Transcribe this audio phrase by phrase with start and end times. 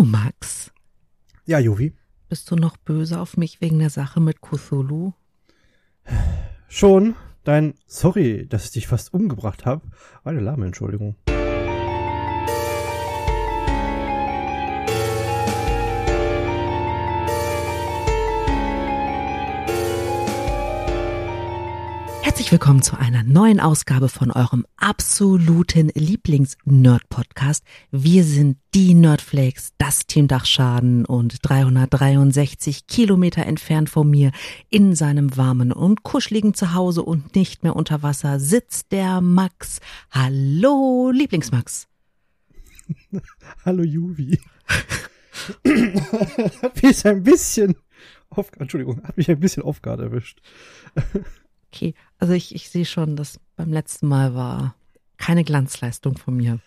[0.00, 0.72] Du, Max,
[1.44, 1.92] Ja, Juvi.
[2.30, 5.12] bist du noch böse auf mich wegen der Sache mit Cthulhu?
[6.68, 9.82] Schon dein Sorry, dass ich dich fast umgebracht habe.
[10.24, 11.16] Eine lahme Entschuldigung.
[22.50, 27.64] Willkommen zu einer neuen Ausgabe von eurem absoluten Lieblings-Nerd-Podcast.
[27.92, 34.32] Wir sind die Nerdflakes, das Team Dachschaden und 363 Kilometer entfernt von mir
[34.68, 39.78] in seinem warmen und kuscheligen Zuhause und nicht mehr unter Wasser sitzt der Max.
[40.10, 41.86] Hallo, Lieblingsmax.
[43.64, 44.40] Hallo Juvi.
[46.82, 47.76] mich ein bisschen
[48.28, 50.40] auf, Entschuldigung, hat mich ein bisschen off guard erwischt.
[51.72, 54.74] Okay, also ich, ich sehe schon, dass beim letzten Mal war
[55.18, 56.60] keine Glanzleistung von mir.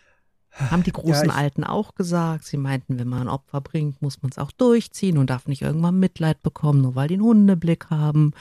[0.52, 2.46] Haben die großen Ja, Alten auch gesagt.
[2.46, 5.64] Sie meinten, wenn man ein Opfer bringt, muss man es auch durchziehen und darf nicht
[5.64, 8.34] irgendwann Mitleid bekommen, nur weil die einen Hundeblick haben.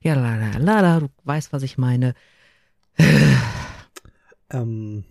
[0.00, 2.14] Ja, la, la, la, du weißt, was ich meine.
[4.50, 5.04] Ähm,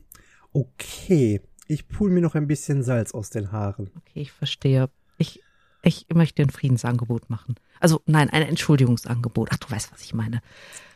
[0.52, 1.42] okay.
[1.68, 3.90] Ich pul mir noch ein bisschen Salz aus den Haaren.
[3.98, 4.90] Okay, ich verstehe.
[5.18, 5.42] Ich,
[5.84, 7.56] ich möchte ein Friedensangebot machen.
[7.80, 9.50] Also, nein, ein Entschuldigungsangebot.
[9.54, 10.42] Ach, du weißt, was ich meine.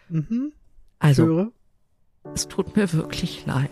[0.09, 0.53] Mhm.
[0.99, 1.51] Also, Höre.
[2.33, 3.69] Es tut mir wirklich leid.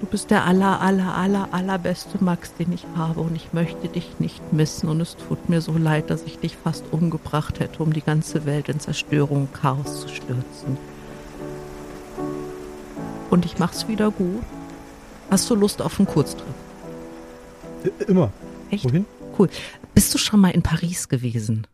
[0.00, 4.20] Du bist der aller, aller, aller, allerbeste Max, den ich habe und ich möchte dich
[4.20, 7.92] nicht missen und es tut mir so leid, dass ich dich fast umgebracht hätte, um
[7.92, 10.76] die ganze Welt in Zerstörung und Chaos zu stürzen.
[13.30, 14.42] Und ich mach's wieder gut.
[15.30, 16.46] Hast du Lust auf einen Kurztrip?
[18.06, 18.32] Immer.
[18.70, 18.84] Echt?
[18.84, 19.04] Wohin?
[19.36, 19.48] Cool.
[19.94, 21.66] Bist du schon mal in Paris gewesen?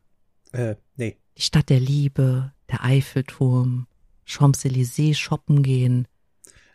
[0.53, 1.19] Äh, nee.
[1.37, 3.87] Die Stadt der Liebe, der Eiffelturm,
[4.27, 6.07] Champs-Élysées shoppen gehen.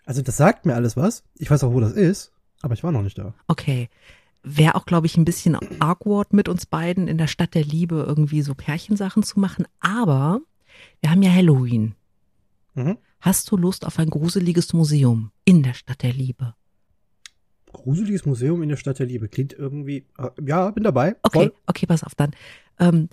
[0.06, 1.24] Also das sagt mir alles was.
[1.38, 3.34] Ich weiß auch, wo das ist, aber ich war noch nicht da.
[3.48, 3.90] Okay.
[4.42, 8.06] Wäre auch, glaube ich, ein bisschen awkward mit uns beiden in der Stadt der Liebe
[8.08, 9.66] irgendwie so Pärchensachen zu machen.
[9.82, 10.40] Aber
[11.02, 11.96] wir haben ja Halloween.
[12.76, 12.98] Mhm.
[13.20, 16.56] Hast du Lust auf ein gruseliges Museum in der Stadt der Liebe?
[17.74, 19.28] Gruseliges Museum in der Stadt der Liebe.
[19.28, 20.06] Klingt irgendwie.
[20.18, 21.18] äh, Ja, bin dabei.
[21.22, 21.54] Okay, Voll.
[21.68, 22.32] okay, pass auf dann.
[22.80, 23.10] Ähm,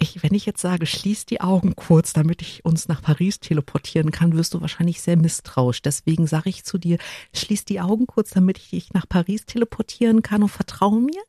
[0.00, 4.10] ich, wenn ich jetzt sage, schließ die Augen kurz, damit ich uns nach Paris teleportieren
[4.10, 5.82] kann, wirst du wahrscheinlich sehr misstrauisch.
[5.82, 6.98] Deswegen sage ich zu dir,
[7.34, 11.22] schließ die Augen kurz, damit ich dich nach Paris teleportieren kann und vertraue mir.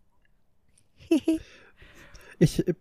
[2.39, 2.73] Ich, äh,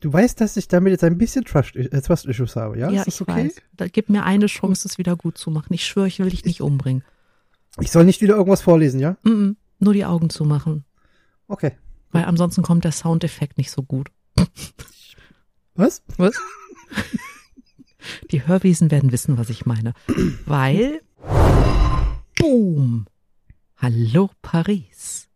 [0.00, 2.90] du weißt, dass ich damit jetzt ein bisschen Trust, äh, habe, ja?
[2.90, 3.44] Ja, ist das ich okay?
[3.44, 3.54] weiß.
[3.74, 5.72] Da gib mir eine Chance, es wieder gut zu machen.
[5.72, 7.04] Ich schwöre, ich will dich nicht umbringen.
[7.78, 9.12] Ich soll nicht wieder irgendwas vorlesen, ja?
[9.22, 10.84] Mm -mm, nur die Augen zu machen,
[11.46, 11.70] Okay.
[12.10, 14.10] weil ansonsten kommt der Soundeffekt nicht so gut.
[15.76, 16.02] Was?
[16.16, 16.34] Was?
[18.30, 19.92] Die Hörwesen werden wissen, was ich meine.
[20.46, 21.00] Weil,
[22.38, 23.06] boom,
[23.76, 25.28] hallo Paris.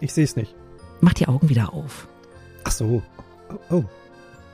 [0.00, 0.54] Ich sehe es nicht.
[1.00, 2.06] Mach die Augen wieder auf.
[2.64, 3.02] Ach so.
[3.50, 3.84] Oh, oh.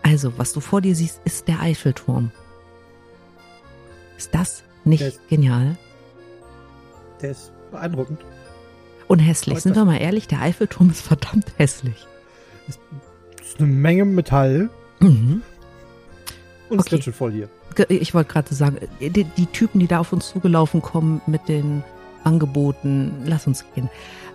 [0.02, 2.30] Also, was du vor dir siehst, ist der Eiffelturm.
[4.16, 5.76] Ist das nicht Der ist- genial?
[7.20, 8.24] der ist beeindruckend.
[9.06, 9.60] Und hässlich.
[9.60, 12.06] Sind wir mal ehrlich, der Eiffelturm ist verdammt hässlich.
[13.42, 14.70] Das ist eine Menge Metall
[15.00, 15.42] Mhm.
[16.68, 16.90] und ist Okay.
[16.96, 17.48] ganz schön voll hier.
[17.88, 21.82] Ich wollte gerade sagen, die, die Typen, die da auf uns zugelaufen kommen mit den
[22.22, 23.88] Angeboten, lass uns gehen.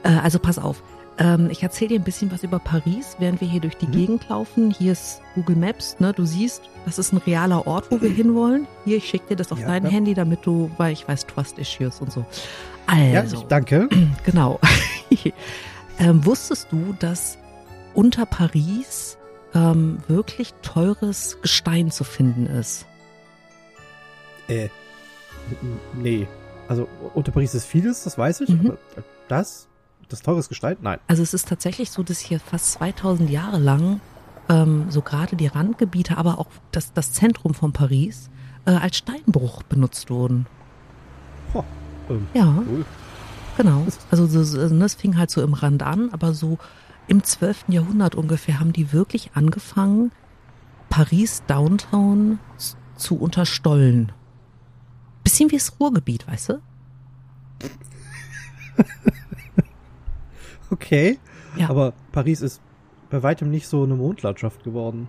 [0.03, 0.81] Äh, also pass auf.
[1.19, 3.91] Ähm, ich erzähle dir ein bisschen was über Paris, während wir hier durch die Mhm.
[3.91, 4.71] Gegend laufen.
[4.71, 6.13] Hier ist Google Maps, ne?
[6.13, 8.67] Du siehst, das ist ein realer Ort, wo wir hinwollen.
[8.85, 9.89] Hier, ich schicke dir das auf Ja, dein ja.
[9.89, 12.25] Handy, damit du, weil ich weiß, Trust Issues und so.
[13.13, 13.87] Ja, Also, ich danke.
[14.25, 14.59] genau.
[15.99, 17.37] ähm, wusstest du, dass
[17.97, 19.17] unter Paris
[19.55, 22.85] ähm, wirklich teures Gestein zu finden ist?
[24.47, 24.69] Äh,
[25.95, 26.27] nee.
[26.67, 28.49] Also unter Paris ist vieles, das weiß ich.
[28.49, 28.67] Mhm.
[28.67, 28.77] Aber
[29.27, 29.67] das,
[30.09, 30.77] das teures Gestein?
[30.81, 30.99] Nein.
[31.07, 33.99] Also es ist tatsächlich so, dass hier fast 2000 Jahre lang
[34.47, 38.29] ähm, so gerade die Randgebiete, aber auch das, das Zentrum von Paris
[38.65, 40.45] äh, als Steinbruch benutzt wurden.
[41.53, 41.63] Ho,
[42.09, 42.85] ähm, Ja, cool.
[43.57, 43.85] genau.
[44.11, 46.59] Also so, so, ne, es fing halt so im Rand an, aber so
[47.07, 47.65] im 12.
[47.69, 50.11] Jahrhundert ungefähr haben die wirklich angefangen,
[50.89, 52.39] Paris Downtown
[52.95, 54.11] zu unterstollen.
[55.23, 56.61] Bisschen wie das Ruhrgebiet, weißt du?
[60.69, 61.17] Okay.
[61.55, 61.69] Ja.
[61.69, 62.61] Aber Paris ist
[63.09, 65.07] bei weitem nicht so eine Mondlandschaft geworden.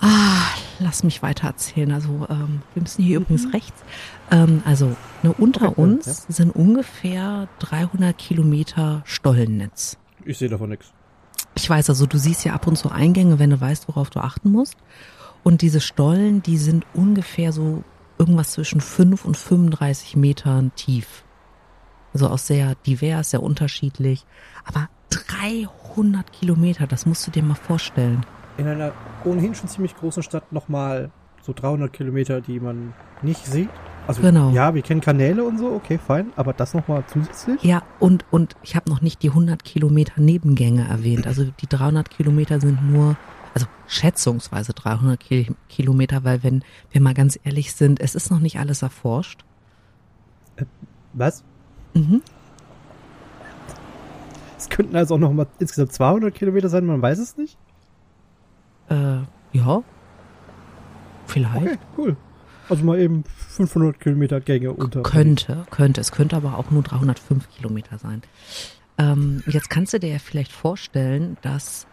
[0.00, 0.46] Ah,
[0.78, 1.92] lass mich weiter erzählen.
[1.92, 3.82] Also, ähm, wir müssen hier übrigens rechts.
[4.30, 9.96] Ähm, also, ne, unter uns sind ungefähr 300 Kilometer Stollennetz.
[10.24, 10.92] Ich sehe davon nichts.
[11.54, 14.20] Ich weiß, also du siehst ja ab und zu Eingänge, wenn du weißt, worauf du
[14.20, 14.76] achten musst.
[15.42, 17.84] Und diese Stollen, die sind ungefähr so
[18.18, 21.24] irgendwas zwischen 5 und 35 Metern tief.
[22.12, 24.24] Also auch sehr divers, sehr unterschiedlich.
[24.64, 28.24] Aber 300 Kilometer, das musst du dir mal vorstellen.
[28.56, 28.92] In einer
[29.24, 31.10] ohnehin schon ziemlich großen Stadt nochmal
[31.42, 33.68] so 300 Kilometer, die man nicht sieht.
[34.06, 34.50] Also Genau.
[34.50, 37.62] ja, wir kennen Kanäle und so, okay, fein, aber das nochmal zusätzlich?
[37.62, 41.26] Ja, und, und ich habe noch nicht die 100 Kilometer Nebengänge erwähnt.
[41.26, 43.16] Also die 300 Kilometer sind nur,
[43.54, 48.40] also schätzungsweise 300 Ki Kilometer, weil wenn wir mal ganz ehrlich sind, es ist noch
[48.40, 49.42] nicht alles erforscht.
[51.14, 51.42] Was?
[51.94, 52.20] Mhm.
[54.58, 57.56] Es könnten also auch nochmal insgesamt 200 Kilometer sein, man weiß es nicht?
[58.90, 59.18] Äh,
[59.52, 59.82] ja.
[61.26, 61.56] Vielleicht.
[61.56, 62.16] Okay, cool.
[62.68, 65.02] Also mal eben 500 Kilometer Gänge unter.
[65.02, 66.00] Könnte, könnte.
[66.00, 68.22] Es könnte aber auch nur 305 Kilometer sein.
[68.98, 71.86] Ähm, jetzt kannst du dir ja vielleicht vorstellen, dass,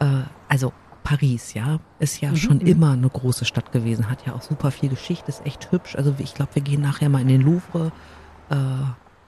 [0.00, 0.72] äh, also
[1.02, 4.88] Paris, ja, ist ja schon immer eine große Stadt gewesen, hat ja auch super viel
[4.88, 5.96] Geschichte, ist echt hübsch.
[5.96, 7.92] Also ich glaube, wir gehen nachher mal in den Louvre.
[8.50, 8.56] Äh,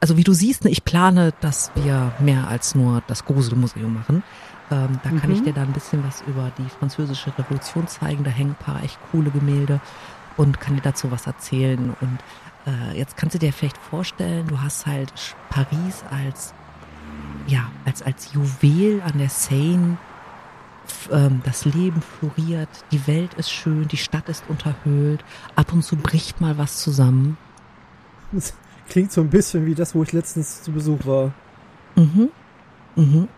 [0.00, 4.22] also wie du siehst, ne, ich plane, dass wir mehr als nur das Gruselmuseum machen.
[4.70, 8.24] Ähm, da kann ich dir da ein bisschen was über die französische Revolution zeigen.
[8.24, 9.80] Da hängen ein paar echt coole Gemälde
[10.36, 11.94] und kann dir dazu was erzählen.
[12.00, 12.18] Und
[12.66, 15.12] äh, jetzt kannst du dir vielleicht vorstellen, du hast halt
[15.50, 16.54] Paris als
[17.46, 19.98] ja als als Juwel an der Seine.
[21.10, 25.24] Ähm, das Leben floriert, die Welt ist schön, die Stadt ist unterhöhlt.
[25.56, 27.36] Ab und zu bricht mal was zusammen.
[28.32, 28.54] Das
[28.88, 31.32] klingt so ein bisschen wie das, wo ich letztens zu Besuch war.
[31.96, 32.30] Mhm.
[32.94, 33.28] Mhm.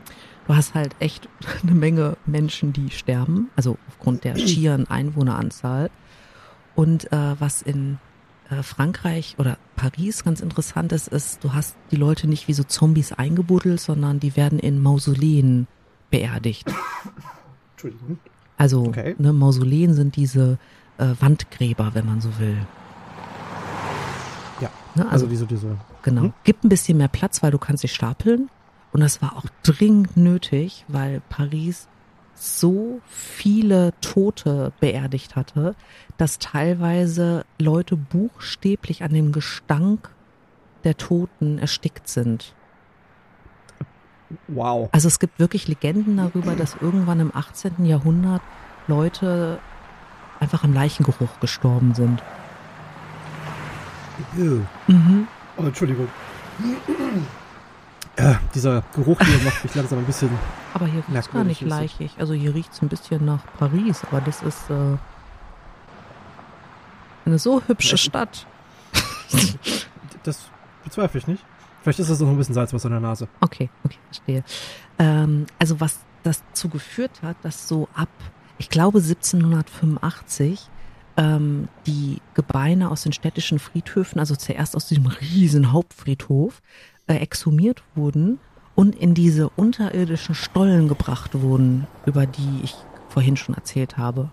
[0.46, 1.28] Du hast halt echt
[1.62, 5.90] eine Menge Menschen, die sterben, also aufgrund der schieren Einwohneranzahl.
[6.78, 7.98] Und äh, was in
[8.50, 12.62] äh, Frankreich oder Paris ganz interessant ist, ist, du hast die Leute nicht wie so
[12.62, 15.66] Zombies eingebuddelt, sondern die werden in Mausoleen
[16.12, 16.72] beerdigt.
[17.72, 18.20] Entschuldigung.
[18.56, 19.16] Also Okay.
[19.18, 20.56] ne, Mausoleen sind diese
[20.98, 22.56] äh, Wandgräber, wenn man so will.
[24.60, 25.76] Ja, Ne, also also diese, diese.
[26.04, 26.22] Genau.
[26.22, 26.32] Hm?
[26.44, 28.50] Gibt ein bisschen mehr Platz, weil du kannst dich stapeln.
[28.92, 31.88] Und das war auch dringend nötig, weil Paris
[32.38, 35.74] so viele Tote beerdigt hatte,
[36.16, 40.10] dass teilweise Leute buchstäblich an dem Gestank
[40.84, 42.54] der Toten erstickt sind.
[44.46, 44.88] Wow.
[44.92, 47.84] Also es gibt wirklich Legenden darüber, dass irgendwann im 18.
[47.84, 48.42] Jahrhundert
[48.86, 49.58] Leute
[50.40, 52.22] einfach am Leichengeruch gestorben sind.
[54.86, 55.26] Mhm.
[55.56, 56.08] Oh, Entschuldigung.
[58.18, 60.30] Ja, dieser Geruch hier macht mich langsam ein bisschen.
[60.74, 61.68] Aber hier riecht's gar Merkwürdig nicht es.
[61.68, 62.10] leichig.
[62.18, 64.96] Also hier riecht's ein bisschen nach Paris, aber das ist äh,
[67.24, 68.46] eine so hübsche Stadt.
[70.24, 70.50] Das
[70.84, 71.44] bezweifle ich nicht.
[71.82, 73.28] Vielleicht ist das noch ein bisschen Salzwasser in der Nase.
[73.40, 74.44] Okay, okay, verstehe.
[74.98, 78.08] Ähm, also was das dazu geführt hat, dass so ab,
[78.58, 80.68] ich glaube 1785,
[81.16, 87.82] ähm, die Gebeine aus den städtischen Friedhöfen, also zuerst aus diesem riesen Hauptfriedhof, äh, exhumiert
[87.94, 88.38] wurden
[88.74, 92.76] und in diese unterirdischen Stollen gebracht wurden, über die ich
[93.08, 94.30] vorhin schon erzählt habe.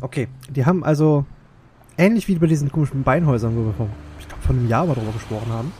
[0.00, 1.26] Okay, die haben also
[1.98, 3.88] ähnlich wie bei diesen komischen Beinhäusern, wo wir vor,
[4.18, 5.72] ich glaube, vor einem Jahr mal drüber gesprochen haben.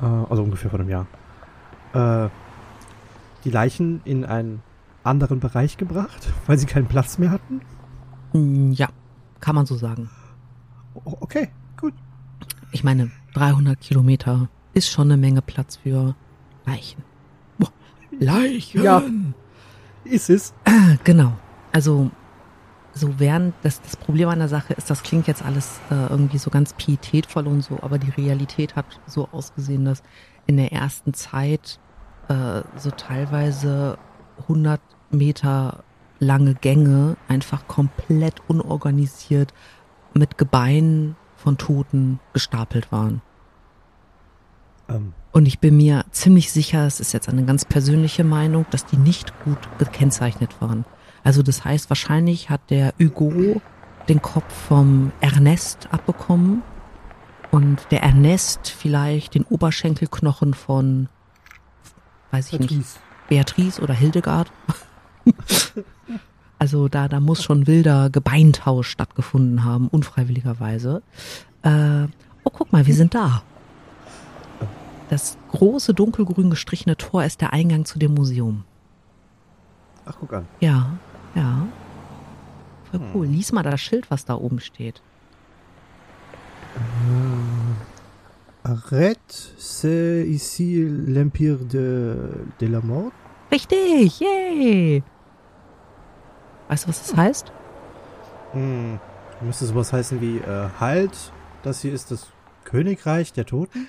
[0.00, 1.06] Äh, also ungefähr vor einem Jahr.
[1.92, 2.28] Äh,
[3.44, 4.62] die Leichen in einen
[5.02, 7.60] anderen Bereich gebracht, weil sie keinen Platz mehr hatten.
[8.72, 8.88] Ja,
[9.40, 10.10] kann man so sagen.
[11.04, 11.50] Okay.
[12.74, 16.16] Ich meine, 300 Kilometer ist schon eine Menge Platz für
[16.66, 17.04] Leichen.
[17.56, 17.70] Boah,
[18.18, 18.82] Leichen!
[18.82, 19.00] Ja.
[20.04, 20.52] Ist es.
[21.04, 21.34] Genau.
[21.72, 22.10] Also,
[22.92, 26.38] so während das, das Problem an der Sache ist, das klingt jetzt alles äh, irgendwie
[26.38, 30.02] so ganz pietätvoll und so, aber die Realität hat so ausgesehen, dass
[30.46, 31.78] in der ersten Zeit
[32.26, 33.98] äh, so teilweise
[34.48, 34.80] 100
[35.12, 35.84] Meter
[36.18, 39.54] lange Gänge einfach komplett unorganisiert
[40.12, 43.20] mit Gebeinen von Toten gestapelt waren.
[44.88, 48.86] Ähm, Und ich bin mir ziemlich sicher, es ist jetzt eine ganz persönliche Meinung, dass
[48.86, 50.84] die nicht gut gekennzeichnet waren.
[51.22, 53.60] Also das heißt, wahrscheinlich hat der Hugo
[54.08, 56.62] den Kopf vom Ernest abbekommen
[57.50, 61.08] und der Ernest vielleicht den Oberschenkelknochen von,
[62.30, 62.98] weiß ich nicht, Patrice.
[63.28, 64.50] Beatrice oder Hildegard.
[66.64, 71.02] also da, da muss schon wilder Gebeintausch stattgefunden haben, unfreiwilligerweise.
[71.62, 72.04] Äh,
[72.42, 73.42] oh, guck mal, wir sind da.
[75.10, 78.64] Das große dunkelgrün gestrichene Tor ist der Eingang zu dem Museum.
[80.06, 80.46] Ach, guck an.
[80.60, 80.96] Ja,
[81.34, 81.66] ja.
[82.90, 83.26] Voll cool.
[83.26, 85.02] Lies mal das Schild, was da oben steht.
[88.62, 92.16] Arrête, c'est ici l'Empire de,
[92.58, 93.12] de la Mort.
[93.52, 95.02] Richtig, yay!
[96.68, 97.52] Weißt du, was das heißt?
[98.52, 98.98] Hm.
[99.40, 101.12] Müsste sowas heißen wie, äh, halt,
[101.62, 102.28] das hier ist das
[102.64, 103.88] Königreich der Toten?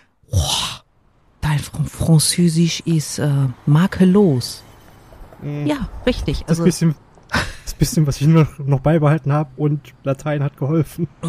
[1.42, 3.30] Dein Fr Französisch ist äh,
[3.66, 4.64] makellos.
[5.42, 5.68] Mhm.
[5.68, 6.42] Ja, richtig.
[6.42, 6.96] Das Also bisschen,
[7.64, 11.08] das bisschen, was ich nur noch beibehalten habe und Latein hat geholfen.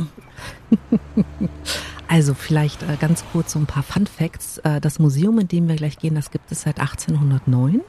[2.08, 4.58] Also vielleicht äh, ganz kurz so ein paar Fun Facts.
[4.58, 7.80] Äh, das Museum, in dem wir gleich gehen, das gibt es seit 1809.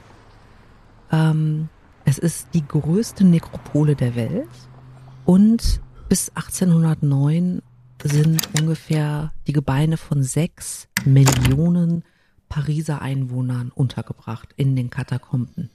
[1.12, 1.70] Ähm,
[2.08, 4.48] es ist die größte Nekropole der Welt
[5.26, 7.62] und bis 1809
[8.02, 12.06] sind ungefähr die Gebeine von sechs Millionen
[12.48, 15.70] Pariser Einwohnern untergebracht in den Katakomben.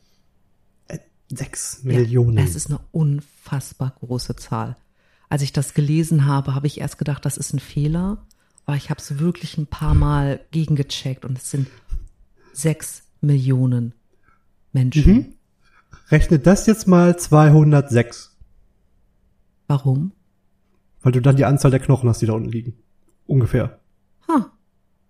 [1.29, 2.39] Sechs Millionen.
[2.39, 4.79] Ja, es ist eine unfassbar große Zahl.
[5.29, 8.25] Als ich das gelesen habe, habe ich erst gedacht, das ist ein Fehler,
[8.65, 11.69] aber ich habe es wirklich ein paar Mal gegengecheckt und es sind
[12.55, 13.93] sechs Millionen
[14.73, 15.13] Menschen.
[15.13, 15.35] Mhm.
[16.11, 18.37] Rechne das jetzt mal 206,
[19.67, 20.13] Warum?
[21.03, 22.75] weil du dann die Anzahl der Knochen hast, die da unten liegen.
[23.27, 23.81] Ungefähr.
[24.29, 24.51] Ha,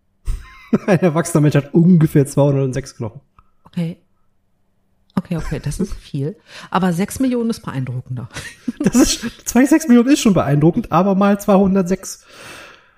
[0.86, 3.20] Ein erwachsener Mensch hat ungefähr 206 Knochen.
[3.64, 3.98] okay.
[5.14, 6.36] Okay, okay, das ist viel.
[6.70, 8.28] Aber sechs Millionen ist beeindruckender.
[8.82, 12.24] Das ist, 206 Millionen ist schon beeindruckend, aber mal 206.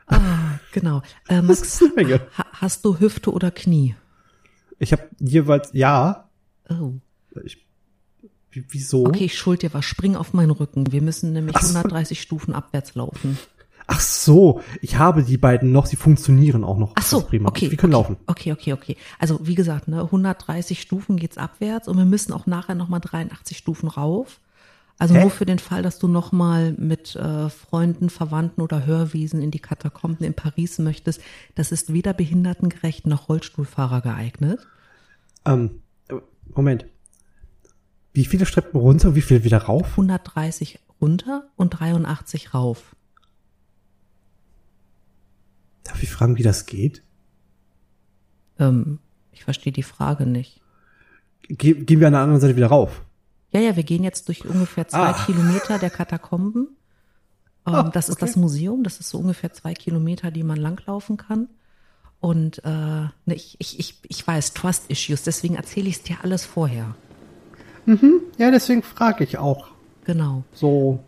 [0.06, 1.02] Ah, genau.
[1.28, 1.82] Äh, Max,
[2.52, 3.96] hast du Hüfte oder Knie?
[4.78, 6.28] Ich habe jeweils, ja,
[6.70, 6.92] Oh.
[7.44, 7.63] ich,
[8.54, 9.06] wie- wieso?
[9.06, 9.84] Okay, ich schuld dir was.
[9.84, 10.90] Spring auf meinen Rücken.
[10.92, 11.76] Wir müssen nämlich Ach so.
[11.76, 13.38] 130 Stufen abwärts laufen.
[13.86, 16.92] Ach so, ich habe die beiden noch, sie funktionieren auch noch.
[16.94, 17.50] Ach so, prima.
[17.50, 17.70] okay.
[17.70, 18.16] Wir können okay, laufen.
[18.26, 18.96] Okay, okay, okay.
[19.18, 23.58] Also wie gesagt, ne, 130 Stufen geht's abwärts und wir müssen auch nachher nochmal 83
[23.58, 24.40] Stufen rauf.
[24.96, 25.20] Also Hä?
[25.22, 29.58] nur für den Fall, dass du nochmal mit äh, Freunden, Verwandten oder Hörwesen in die
[29.58, 31.20] Katakomben in Paris möchtest.
[31.54, 34.60] Das ist weder behindertengerecht noch Rollstuhlfahrer geeignet.
[35.44, 36.14] Ähm, äh,
[36.54, 36.86] Moment.
[38.14, 39.90] Wie viele Treppen runter, wie viele wieder rauf?
[39.90, 42.94] 130 runter und 83 rauf.
[45.82, 47.02] Darf ich fragen, wie das geht?
[48.58, 49.00] Ähm,
[49.32, 50.60] ich verstehe die Frage nicht.
[51.48, 53.02] Ge gehen wir an der anderen Seite wieder rauf?
[53.50, 55.24] Ja, ja, wir gehen jetzt durch ungefähr zwei Ah.
[55.26, 56.68] Kilometer der Katakomben.
[57.66, 58.26] Ähm, Ah, das ist okay.
[58.26, 61.48] das Museum, das ist so ungefähr zwei Kilometer, die man langlaufen kann.
[62.20, 66.18] Und äh, ne, ich, ich, ich, ich weiß, Trust Issues, deswegen erzähle ich es dir
[66.22, 66.94] alles vorher.
[68.38, 69.68] Ja, deswegen frage ich auch.
[70.04, 70.44] Genau.
[70.52, 71.00] So,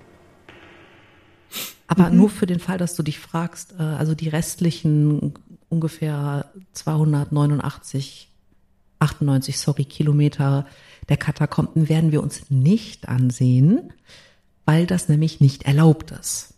[1.86, 5.34] Aber nur für den Fall, dass du dich fragst, äh, also die restlichen
[5.68, 8.28] ungefähr 289,
[8.98, 10.66] 98, sorry, Kilometer
[11.08, 13.92] der Katakomben werden wir uns nicht ansehen,
[14.64, 16.54] weil das nämlich nicht erlaubt ist.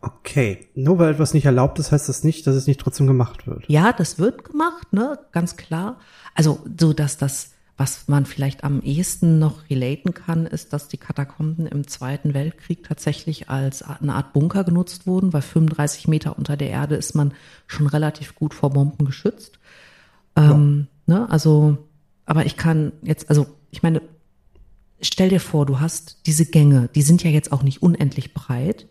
[0.00, 0.68] okay.
[0.74, 3.64] Nur weil etwas nicht erlaubt ist, heißt das nicht, dass es nicht trotzdem gemacht wird.
[3.68, 5.98] Ja, das wird gemacht, ne, ganz klar.
[6.34, 10.96] Also so, dass das, was man vielleicht am ehesten noch relaten kann, ist, dass die
[10.96, 16.56] Katakomben im Zweiten Weltkrieg tatsächlich als eine Art Bunker genutzt wurden, weil 35 Meter unter
[16.56, 17.34] der Erde ist man
[17.66, 19.58] schon relativ gut vor Bomben geschützt.
[20.36, 21.76] Ähm, ne, also,
[22.24, 24.00] aber ich kann jetzt, also ich meine,
[25.02, 28.86] stell dir vor, du hast diese Gänge, die sind ja jetzt auch nicht unendlich breit.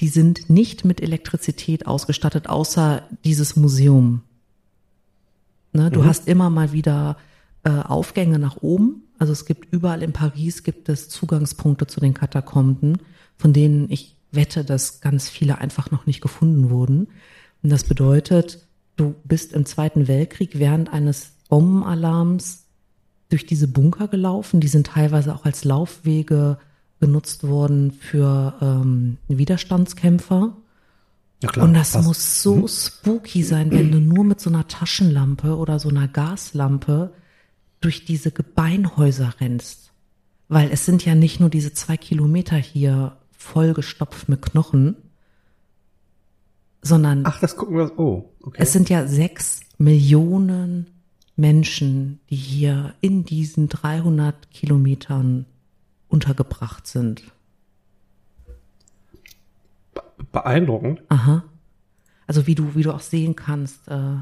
[0.00, 4.22] Die sind nicht mit Elektrizität ausgestattet, außer dieses Museum.
[5.72, 7.18] Ne, du hast immer mal wieder
[7.68, 9.02] äh, Aufgänge nach oben.
[9.18, 12.98] Also es gibt überall in Paris gibt es Zugangspunkte zu den Katakomben,
[13.36, 17.08] von denen ich wette, dass ganz viele einfach noch nicht gefunden wurden.
[17.62, 22.64] Und das bedeutet, du bist im Zweiten Weltkrieg während eines Bombenalarms
[23.28, 24.60] durch diese Bunker gelaufen.
[24.60, 26.58] Die sind teilweise auch als Laufwege
[27.00, 30.56] genutzt worden für ähm, Widerstandskämpfer.
[31.42, 31.66] Ja klar.
[31.66, 32.06] Und das passt.
[32.06, 37.12] muss so spooky sein, wenn du nur mit so einer Taschenlampe oder so einer Gaslampe
[37.80, 39.92] durch diese Gebeinhäuser rennst.
[40.48, 44.96] Weil es sind ja nicht nur diese zwei Kilometer hier vollgestopft mit Knochen,
[46.82, 47.98] sondern Ach, das gucken wir.
[47.98, 48.58] Oh, okay.
[48.60, 50.86] es sind ja sechs Millionen
[51.36, 55.46] Menschen, die hier in diesen 300 Kilometern
[56.08, 57.22] untergebracht sind.
[60.32, 61.02] beeindruckend.
[61.08, 61.44] Aha.
[62.26, 64.16] Also wie du, wie du auch sehen kannst, äh,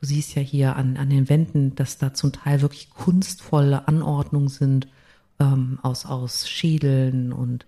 [0.00, 4.48] du siehst ja hier an, an den Wänden, dass da zum Teil wirklich kunstvolle Anordnungen
[4.48, 4.88] sind
[5.38, 7.66] ähm, aus, aus Schädeln und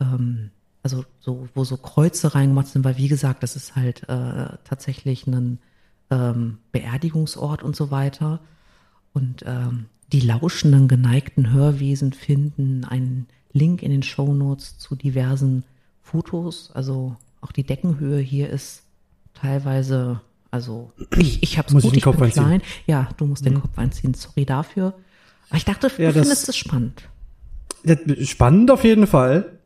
[0.00, 0.50] ähm,
[0.82, 5.26] also so, wo so Kreuze reingemacht sind, weil wie gesagt, das ist halt äh, tatsächlich
[5.26, 5.58] ein
[6.10, 8.40] ähm, Beerdigungsort und so weiter.
[9.14, 15.64] Und ähm, die lauschenden, geneigten Hörwesen finden einen Link in den Shownotes zu diversen
[16.02, 16.70] Fotos.
[16.72, 18.82] Also auch die Deckenhöhe hier ist
[19.32, 20.20] teilweise,
[20.54, 22.42] also ich, ich habe es Muss ich gut, den ich Kopf bin einziehen?
[22.44, 22.48] Mhm.
[22.48, 22.62] klein.
[22.86, 24.94] Ja, du musst den Kopf einziehen, sorry dafür.
[25.48, 27.02] Aber ich dachte, du Ja, das- findest es spannend.
[28.22, 29.58] Spannend auf jeden Fall.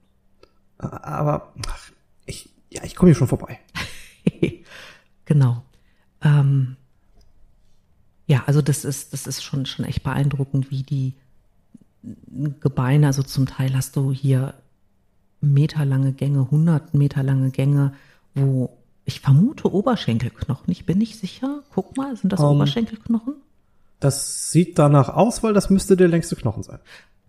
[0.78, 1.90] Aber ach,
[2.26, 3.59] ich, ja, ich komme hier schon vorbei.
[5.25, 5.62] genau.
[6.23, 6.76] Ähm,
[8.26, 11.14] ja, also das ist, das ist schon, schon echt beeindruckend, wie die
[12.61, 14.54] Gebeine, also zum Teil hast du hier
[15.40, 17.92] meterlange Gänge, hundert Meter lange Gänge,
[18.35, 18.77] wo
[19.09, 20.71] ich vermute Oberschenkelknochen.
[20.71, 21.62] Ich bin nicht sicher.
[21.75, 23.37] Guck mal, sind das Um, Oberschenkelknochen?
[24.00, 26.79] Das sieht danach aus, weil das müsste der längste Knochen sein.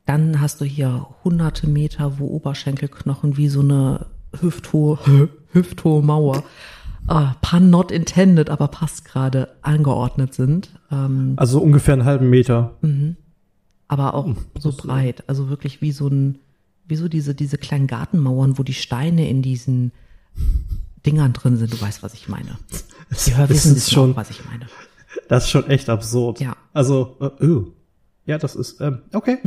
[0.06, 4.08] Dann hast du hier hunderte Meter, wo Oberschenkelknochen wie so eine
[4.42, 6.44] hüfthohe, hüfthohe Mauer,
[7.08, 10.72] äh, pun not intended, aber passt gerade, angeordnet sind.
[10.92, 12.76] Ähm, Also ungefähr einen halben Meter.
[13.88, 14.28] aber auch
[14.60, 15.24] so breit.
[15.28, 16.40] Also wirklich wie so ein,
[16.88, 19.94] wie so diese, diese kleinen Gartenmauern, wo die Steine in diesen
[21.10, 21.74] Dingern drin sind.
[21.74, 22.58] Du weißt, was ich meine.
[23.26, 24.68] Die Hörwissen ist wissen schon- auch, was ich meine.
[25.28, 26.40] Das ist schon echt absurd.
[26.40, 26.56] Ja.
[26.72, 27.74] Also, äh, oh.
[28.26, 29.40] ja, das ist, ähm, okay.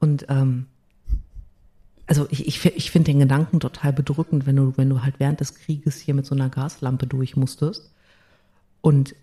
[0.00, 0.66] Und ähm,
[2.06, 5.40] also ich, ich, ich finde den Gedanken total bedrückend, wenn du, wenn du halt während
[5.40, 7.90] des Krieges hier mit so einer Gaslampe durch musstest.
[8.82, 9.14] Und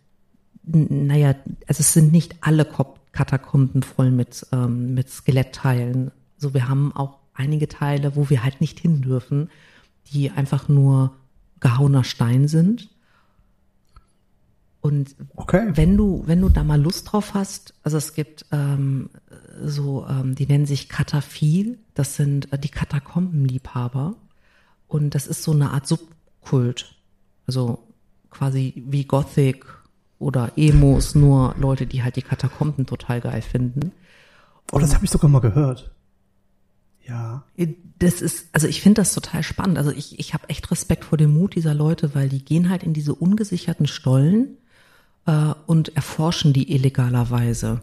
[0.63, 1.35] naja,
[1.67, 2.65] also es sind nicht alle
[3.11, 6.11] Katakomben voll mit, ähm, mit Skelettteilen.
[6.37, 9.49] So, wir haben auch einige Teile, wo wir halt nicht hin dürfen,
[10.11, 11.13] die einfach nur
[11.59, 12.89] gehauener Stein sind.
[14.81, 15.71] Und Okay.
[15.73, 19.09] wenn du, wenn du da mal Lust drauf hast, also es gibt ähm,
[19.63, 24.15] so, ähm, die nennen sich Kataphil, das sind äh, die Katakombenliebhaber.
[24.87, 26.95] Und das ist so eine Art Subkult.
[27.47, 27.79] Also
[28.29, 29.65] quasi wie Gothic
[30.19, 33.91] oder Emos, nur Leute, die halt die Katakomben total geil finden.
[34.71, 35.91] Oh, das habe ich sogar mal gehört.
[37.07, 37.43] Ja.
[37.99, 39.77] Das ist, also ich finde das total spannend.
[39.77, 42.83] Also ich, ich habe echt Respekt vor dem Mut dieser Leute, weil die gehen halt
[42.83, 44.57] in diese ungesicherten Stollen
[45.25, 47.81] äh, und erforschen die illegalerweise.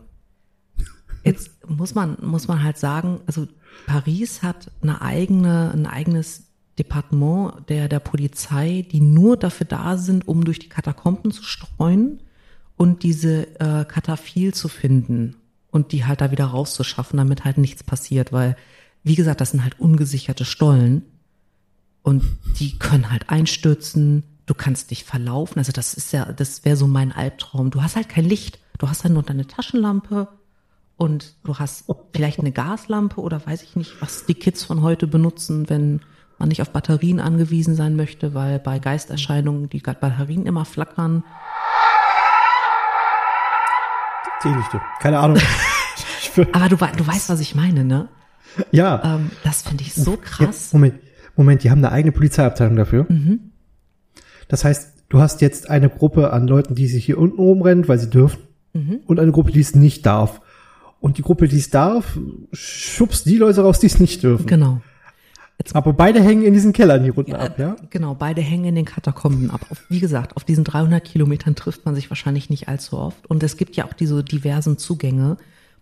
[1.25, 3.49] Jetzt muss man, muss man halt sagen, also
[3.87, 6.45] Paris hat eine eigene, ein eigenes
[6.79, 12.21] Departement der, der Polizei, die nur dafür da sind, um durch die Katakomben zu streuen
[12.77, 15.37] und diese äh, Kataphil zu finden
[15.71, 18.57] und die halt da wieder rauszuschaffen, damit halt nichts passiert, weil,
[19.05, 21.03] wie gesagt, das sind halt ungesicherte Stollen
[22.03, 22.25] und
[22.59, 26.87] die können halt einstürzen, du kannst dich verlaufen, also das ist ja, das wäre so
[26.87, 27.71] mein Albtraum.
[27.71, 30.29] Du hast halt kein Licht, du hast halt nur deine Taschenlampe
[30.97, 35.07] und du hast vielleicht eine Gaslampe oder weiß ich nicht, was die Kids von heute
[35.07, 36.01] benutzen, wenn
[36.39, 41.25] man nicht auf Batterien angewiesen sein möchte, weil bei Geisterscheinungen die Batterien immer flackern.
[44.41, 44.81] Teelichte.
[45.01, 45.39] Keine Ahnung.
[46.53, 48.09] Aber du, du weißt, was ich meine, ne?
[48.73, 49.17] Ja.
[49.17, 50.73] Ähm, das finde ich so Ja, krass.
[50.73, 50.95] Moment,
[51.37, 53.07] Moment, die haben eine eigene Polizeiabteilung dafür.
[53.09, 53.51] Mhm.
[54.49, 57.99] Das heißt, du hast jetzt eine Gruppe an Leuten, die sich hier unten rumrennen, weil
[57.99, 58.41] sie dürfen,
[58.73, 59.01] Mhm.
[59.07, 60.41] und eine Gruppe, die es nicht darf.
[61.01, 62.19] Und die Gruppe, die es darf,
[62.53, 64.47] schubst die Leute raus, die es nicht dürfen.
[64.47, 64.81] Genau.
[65.73, 67.77] Aber beide hängen in diesen Kellern hier unten ab, ja?
[67.91, 69.65] Genau, beide hängen in den Katakomben ab.
[69.71, 73.27] Auf, wie gesagt, auf diesen 300 Kilometern trifft man sich wahrscheinlich nicht allzu oft.
[73.31, 75.37] Und es gibt ja auch diese diversen Zugänge.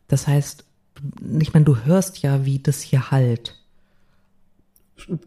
[0.09, 0.65] Das heißt,
[1.41, 3.59] ich meine, du hörst ja, wie das hier halt.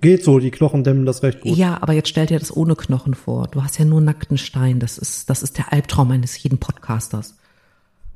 [0.02, 1.58] Geht so, die Knochen dämmen das recht gut.
[1.58, 3.48] Ja, aber jetzt stell dir das ohne Knochen vor.
[3.48, 4.80] Du hast ja nur nackten Stein.
[4.80, 7.38] Das ist, das ist der Albtraum eines jeden Podcasters.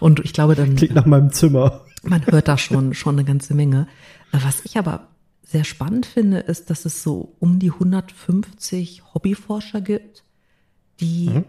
[0.00, 0.76] Und ich glaube, dann.
[0.76, 1.84] Klingt nach meinem Zimmer.
[2.04, 3.88] Man hört da schon, schon eine ganze Menge.
[4.30, 5.08] Was ich aber
[5.42, 10.22] sehr spannend finde, ist, dass es so um die 150 Hobbyforscher gibt,
[11.00, 11.42] die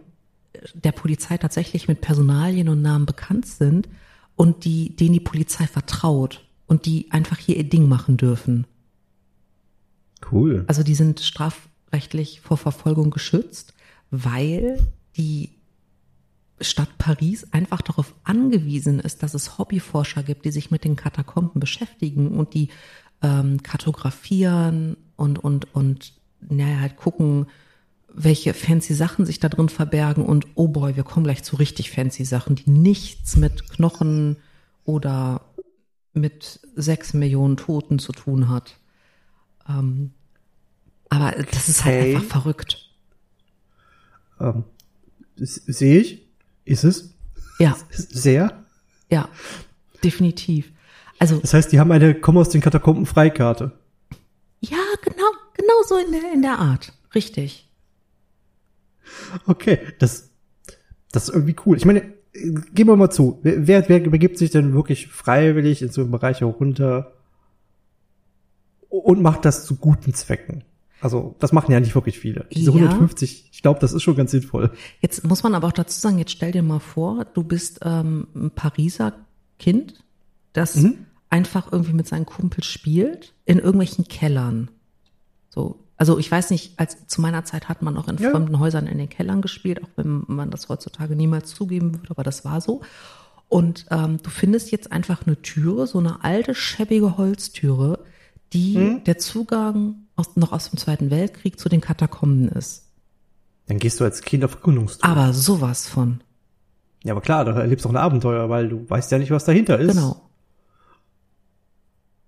[0.73, 3.87] der Polizei tatsächlich mit Personalien und Namen bekannt sind
[4.35, 8.65] und die, denen die Polizei vertraut und die einfach hier ihr Ding machen dürfen.
[10.31, 10.63] Cool.
[10.67, 13.73] Also die sind strafrechtlich vor Verfolgung geschützt,
[14.09, 14.79] weil
[15.17, 15.49] die
[16.61, 21.59] Stadt Paris einfach darauf angewiesen ist, dass es Hobbyforscher gibt, die sich mit den Katakomben
[21.59, 22.69] beschäftigen und die
[23.21, 27.47] ähm, kartografieren und und und naja, halt gucken,
[28.15, 31.91] welche fancy Sachen sich da drin verbergen und oh boy, wir kommen gleich zu richtig
[31.91, 34.37] fancy Sachen, die nichts mit Knochen
[34.85, 35.41] oder
[36.13, 38.75] mit sechs Millionen Toten zu tun hat.
[39.67, 40.11] Ähm,
[41.09, 42.15] aber das ist halt Okay.
[42.15, 42.89] einfach verrückt.
[44.39, 44.63] Ähm,
[45.35, 46.21] Sehe ich?
[46.65, 47.13] Ist es?
[47.59, 48.63] Ja, Sehr?
[49.09, 49.27] ja,
[50.03, 50.71] definitiv.
[51.19, 53.71] Also Das heißt, die haben eine Komm aus den Katakomben Freikarte.
[54.59, 57.69] ja, genau, genau so in der in der Art, richtig.
[59.47, 60.29] Okay, das,
[61.11, 61.77] das ist irgendwie cool.
[61.77, 62.01] Ich meine,
[62.33, 63.39] gehen wir mal zu.
[63.43, 67.13] Wer, wer, begibt sich denn wirklich freiwillig in so einen Bereich runter
[68.89, 70.63] und macht das zu guten Zwecken?
[71.01, 72.47] Also, das machen ja nicht wirklich viele.
[72.53, 72.77] Diese Ja.
[72.77, 74.71] 150, ich glaube, das ist schon ganz sinnvoll.
[75.01, 78.27] Jetzt muss man aber auch dazu sagen, jetzt stell dir mal vor, du bist ähm,
[78.33, 79.13] ein Pariser
[79.59, 80.03] Kind,
[80.53, 81.05] das Mhm.
[81.29, 84.71] einfach irgendwie mit seinen Kumpels spielt in irgendwelchen Kellern.
[85.49, 88.31] So, Also ich weiß nicht, als zu meiner Zeit hat man auch in Ja.
[88.31, 92.23] fremden Häusern in den Kellern gespielt, auch wenn man das heutzutage niemals zugeben würde, aber
[92.23, 92.81] das war so.
[93.47, 97.99] Und ähm, du findest jetzt einfach eine Türe, so eine alte, schäbige Holztüre,
[98.51, 99.03] die Hm?
[99.05, 102.83] der Zugang aus, noch aus dem Zweiten Weltkrieg zu den Katakomben ist.
[103.67, 105.09] Dann gehst du als Kind auf Erkundungstour.
[105.09, 106.19] Aber sowas von.
[107.05, 109.45] Ja, aber klar, da erlebst du auch ein Abenteuer, weil du weißt ja nicht, was
[109.45, 109.95] dahinter ist.
[109.95, 110.22] Genau.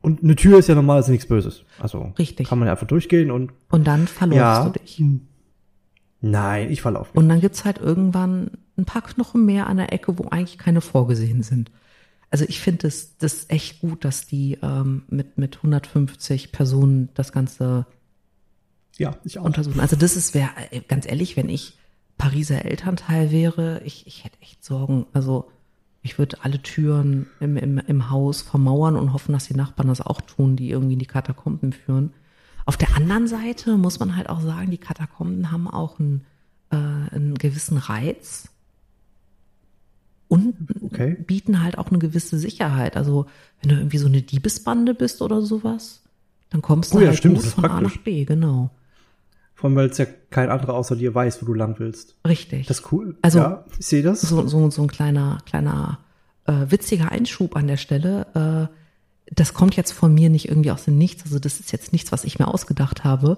[0.05, 1.63] Und eine Tür ist ja normalerweise nichts Böses.
[1.79, 2.47] Also Richtig.
[2.47, 4.69] kann man ja einfach durchgehen und Und dann verläufst ja.
[4.69, 5.01] du dich.
[6.21, 7.15] Nein, ich verlaufe mich.
[7.17, 10.81] Und dann gibt's halt irgendwann ein paar Knochen mehr an der Ecke, wo eigentlich keine
[10.81, 11.71] vorgesehen sind.
[12.29, 17.31] Also ich finde das, das echt gut, dass die ähm, mit, mit 150 Personen das
[17.31, 17.85] Ganze
[18.97, 19.45] Ja, ich auch.
[19.45, 19.79] untersuchen.
[19.79, 21.77] Also das ist, wär, äh, ganz ehrlich, wenn ich
[22.17, 25.05] Pariser Elternteil wäre, ich, ich hätte echt Sorgen.
[25.13, 25.49] Also
[26.05, 30.01] ich würde alle Türen im, im, im Haus vermauern und hoffen, dass die Nachbarn das
[30.01, 32.13] auch tun, die irgendwie in die Katakomben führen.
[32.65, 36.23] Auf der anderen Seite muss man halt auch sagen, die Katakomben haben auch einen,
[36.69, 38.49] äh, einen gewissen Reiz
[40.27, 41.15] und Okay.
[41.15, 42.97] bieten halt auch eine gewisse Sicherheit.
[42.97, 43.25] Also
[43.61, 46.03] wenn du irgendwie so eine Diebesbande bist oder sowas,
[46.51, 47.95] dann kommst du Oh ja, halt stimmt, gut von A praktisch.
[47.97, 48.69] nach B, genau.
[49.55, 52.15] Vor allem, weil es ja kein anderer außer dir weiß, wo du lang willst.
[52.27, 52.67] Richtig.
[52.67, 53.17] Das ist cool.
[53.21, 54.21] Also- ja, ich sehe das.
[54.21, 55.99] so, so, so ein kleiner, kleiner
[56.45, 58.69] äh, witziger Einschub an der Stelle.
[58.69, 61.23] Äh, das kommt jetzt von mir nicht irgendwie aus dem Nichts.
[61.23, 63.37] Also das ist jetzt nichts, was ich mir ausgedacht habe.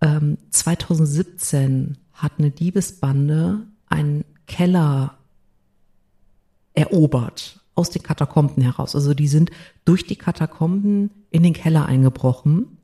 [0.00, 5.18] Ähm, 2017 hat eine Diebesbande einen Keller
[6.74, 8.94] erobert aus den Katakomben heraus.
[8.94, 9.50] Also die sind
[9.84, 12.75] durch die Katakomben in den Keller eingebrochen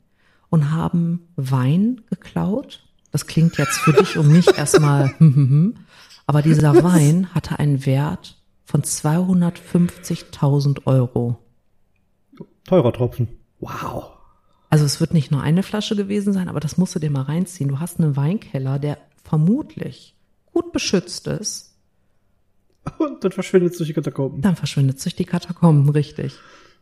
[0.53, 2.83] und haben Wein geklaut.
[3.09, 5.75] Das klingt jetzt für dich und mich erstmal, hm, hm, hm.
[6.27, 11.39] aber dieser Wein hatte einen Wert von 250.000 Euro.
[12.65, 13.29] Teurer Tropfen.
[13.61, 14.11] Wow.
[14.69, 17.23] Also es wird nicht nur eine Flasche gewesen sein, aber das musst du dir mal
[17.23, 17.69] reinziehen.
[17.69, 20.15] Du hast einen Weinkeller, der vermutlich
[20.51, 21.73] gut beschützt ist.
[22.99, 24.43] Und dann verschwindet es durch die Katakomben.
[24.43, 26.35] Dann verschwindet sich die Katakomben, richtig.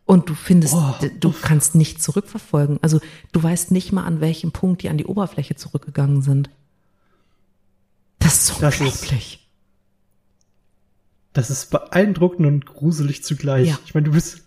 [0.06, 0.94] Und du findest, Oh.
[1.20, 2.80] du kannst nicht zurückverfolgen.
[2.82, 3.00] Also
[3.32, 6.50] du weißt nicht mal, an welchem Punkt die an die Oberfläche zurückgegangen sind.
[8.20, 9.48] Das ist Das ist- unglaublich.
[11.34, 13.70] Das ist beeindruckend und gruselig zugleich.
[13.70, 13.80] Ja.
[13.86, 14.42] Ich meine, du bist,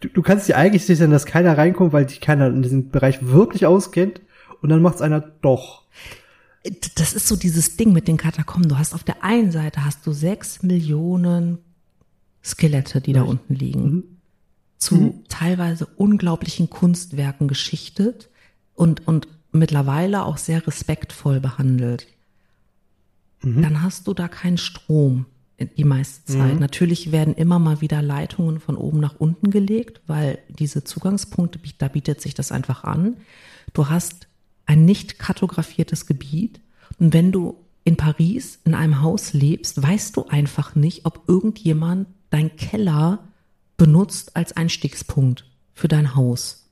[0.00, 2.90] du, du kannst dir eigentlich sicher sein, dass keiner reinkommt, weil dich keiner in diesem
[2.90, 4.20] Bereich wirklich auskennt.
[4.60, 5.84] Und dann macht's einer doch.
[6.96, 8.68] Das ist so dieses Ding mit den Katakomben.
[8.68, 11.58] Du hast auf der einen Seite hast du sechs Millionen
[12.42, 13.30] Skelette, die da Richtig.
[13.40, 14.15] unten liegen.
[14.78, 18.28] Zu teilweise unglaublichen Kunstwerken geschichtet
[18.74, 22.06] und, und mittlerweile auch sehr respektvoll behandelt.
[23.42, 25.26] Dann hast du da keinen Strom
[25.76, 26.60] die meiste Zeit.
[26.60, 31.88] Natürlich werden immer mal wieder Leitungen von oben nach unten gelegt, weil diese Zugangspunkte, da
[31.88, 33.16] bietet sich das einfach an.
[33.72, 34.26] Du hast
[34.66, 36.60] ein nicht kartografiertes Gebiet
[36.98, 42.08] und wenn du in Paris in einem Haus lebst, weißt du einfach nicht, ob irgendjemand
[42.30, 43.20] dein Keller
[43.76, 46.62] benutzt als Einstiegspunkt für dein Haus.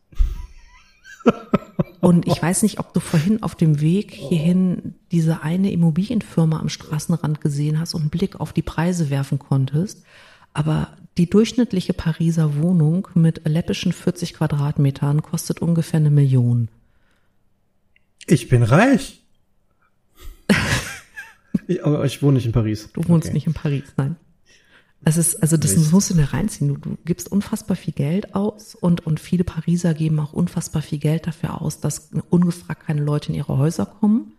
[2.01, 6.69] Und ich weiß nicht, ob du vorhin auf dem Weg hierhin diese eine Immobilienfirma am
[6.69, 10.05] Straßenrand gesehen hast und einen Blick auf die Preise werfen konntest.
[10.53, 16.69] Aber die durchschnittliche Pariser Wohnung mit läppischen 40 Quadratmetern kostet ungefähr eine Million.
[18.27, 19.23] Ich bin reich.
[21.67, 22.90] ich, aber ich wohne nicht in Paris.
[22.93, 23.35] Du wohnst Okay.
[23.35, 24.17] nicht in Paris, nein.
[25.07, 25.93] Es ist, also das Mist.
[25.93, 26.69] musst du dir reinziehen.
[26.69, 30.99] Du, du gibst unfassbar viel Geld aus und, und viele Pariser geben auch unfassbar viel
[30.99, 34.33] Geld dafür aus, dass ungefragt keine Leute in ihre Häuser kommen.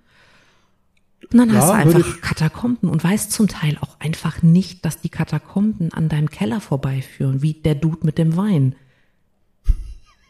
[1.31, 5.01] Und dann Ja, hast du einfach Katakomben und weißt zum Teil auch einfach nicht, dass
[5.01, 8.75] die Katakomben an deinem Keller vorbeiführen, wie der Dude mit dem Wein.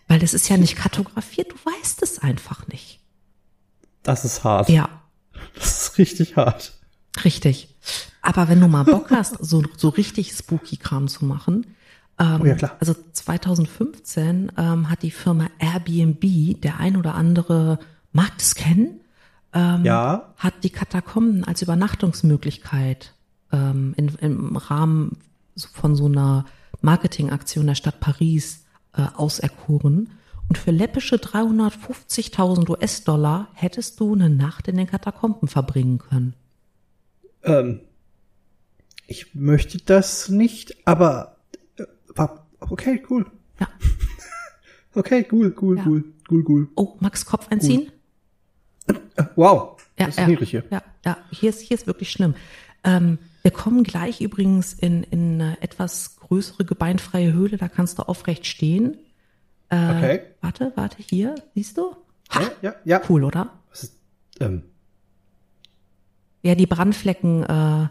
[0.08, 3.00] Weil das ist ja nicht kartografiert, du weißt es einfach nicht.
[4.04, 4.70] Das ist hart.
[4.70, 4.90] Ja,
[5.56, 6.74] Das ist richtig hart.
[7.24, 7.75] Richtig.
[8.26, 11.68] Aber wenn du mal Bock hast, so, so richtig spooky Kram zu machen,
[12.18, 12.76] ähm, Oh ja, klar.
[12.80, 17.78] also 2015 ähm, hat die Firma Airbnb, der ein oder andere
[18.14, 19.02] mag das kennen,
[19.54, 20.34] ähm, Ja.
[20.38, 23.14] hat die Katakomben als Übernachtungsmöglichkeit
[23.52, 25.18] ähm, in, im Rahmen
[25.74, 26.46] von so einer
[26.82, 30.10] Marketingaktion der Stadt Paris äh, auserkoren.
[30.48, 36.34] Und für läppische 350.000 US-Dollar hättest du eine Nacht in den Katakomben verbringen können.
[37.44, 37.82] Ähm,
[39.08, 41.38] ich möchte das nicht, aber
[41.78, 41.84] äh,
[42.60, 43.26] okay, cool.
[43.60, 43.68] Ja.
[44.98, 45.84] Okay, cool, cool, Ja.
[45.86, 46.68] cool, cool, cool.
[46.78, 47.92] Oh, Max Kopf einziehen?
[48.88, 48.94] Äh,
[49.36, 49.78] wow.
[50.00, 50.64] Ja, das ist ja, niedrig hier.
[50.70, 52.34] ja, ja, hier ist, hier ist wirklich schlimm.
[52.86, 58.04] Ähm, wir kommen gleich übrigens in, in eine etwas größere gebeinfreie Höhle, da kannst du
[58.04, 58.98] aufrecht stehen.
[59.68, 60.22] Äh, Okay.
[60.40, 61.94] Warte, warte, hier, siehst du?
[62.30, 63.02] Ha, Ja, ja, ja.
[63.10, 63.50] cool, oder?
[64.40, 64.64] Ähm,
[66.42, 67.88] Ja, die Brandflecken, äh,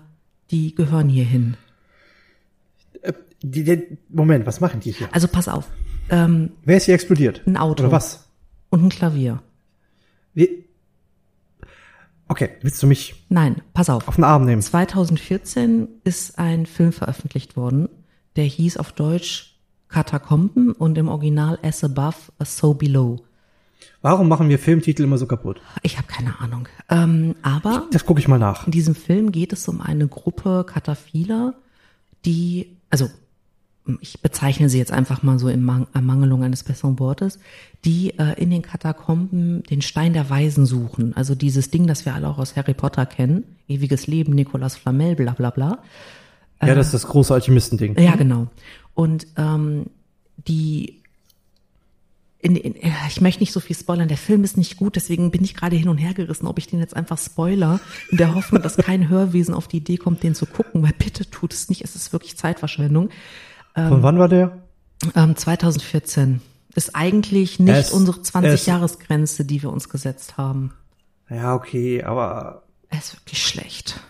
[0.50, 1.56] die gehören hier hin.
[3.02, 3.12] äh,
[4.08, 5.08] Moment, was machen die hier?
[5.12, 5.70] Also pass auf.
[6.10, 7.42] Ähm, Wer ist hier explodiert?
[7.46, 7.84] ein Auto.
[7.84, 8.28] Oder was?
[8.70, 9.42] Und ein Klavier.
[10.34, 10.64] Wie?
[12.28, 14.08] Okay, willst du mich Nein, pass auf.
[14.08, 14.62] auf den Arm nehmen?
[14.62, 17.88] 2014 ist ein Film veröffentlicht worden,
[18.36, 23.23] der hieß auf Deutsch Katakomben und im Original As Above, So Below.
[24.02, 25.60] Warum machen wir Filmtitel immer so kaputt?
[25.82, 26.68] Ich habe keine Ahnung.
[26.90, 28.66] Ähm, aber Das gucke ich mal nach.
[28.66, 31.54] in diesem Film geht es um eine Gruppe Kataphiler,
[32.24, 33.08] die, also
[34.00, 37.38] ich bezeichne sie jetzt einfach mal so in Mang Ermangelung eines besseren Wortes,
[37.84, 41.14] die äh, in den Katakomben den Stein der Weisen suchen.
[41.16, 45.16] Also dieses Ding, das wir alle auch aus Harry Potter kennen, ewiges Leben, Nicolas Flamel,
[45.16, 45.78] bla bla bla.
[46.62, 47.98] Ja, das ist das große Alchemistending.
[47.98, 48.46] Ja, genau.
[48.94, 49.84] Und ähm,
[50.48, 51.02] die
[52.44, 52.74] in, in,
[53.08, 55.76] ich möchte nicht so viel spoilern, der Film ist nicht gut, deswegen bin ich gerade
[55.76, 57.80] hin und her gerissen, ob ich den jetzt einfach spoiler,
[58.10, 61.28] in der Hoffnung, dass kein Hörwesen auf die Idee kommt, den zu gucken, weil bitte
[61.30, 63.08] tut es nicht, es ist wirklich Zeitverschwendung.
[63.74, 64.58] Von wann war der?
[65.16, 66.40] Ähm, 2014
[66.74, 70.72] ist eigentlich nicht Es- unsere es- 20-Jahres-Grenze, die wir uns gesetzt haben.
[71.30, 74.00] Ja, okay, aber Er ist wirklich schlecht.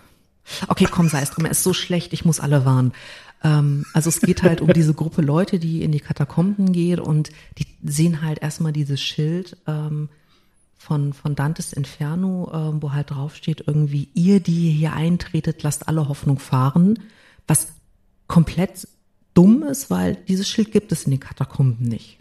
[0.68, 1.44] Okay, komm, sei es drum.
[1.44, 2.92] Er ist so schlecht, ich muss alle warnen.
[3.42, 7.30] Ähm, also es geht halt um diese Gruppe Leute, die in die Katakomben geht und
[7.58, 10.08] die sehen halt erstmal dieses Schild ähm,
[10.76, 16.08] von, von Dantes Inferno, ähm, wo halt draufsteht irgendwie, ihr, die hier eintretet, lasst alle
[16.08, 16.98] Hoffnung fahren.
[17.46, 17.68] Was
[18.26, 18.86] komplett
[19.34, 22.18] dumm ist, weil dieses Schild gibt es in den Katakomben nicht.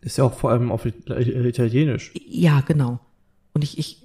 [0.00, 2.12] ist ja auch vor allem auf It- Italienisch.
[2.28, 3.00] Ja, genau.
[3.54, 4.02] Und ich, ich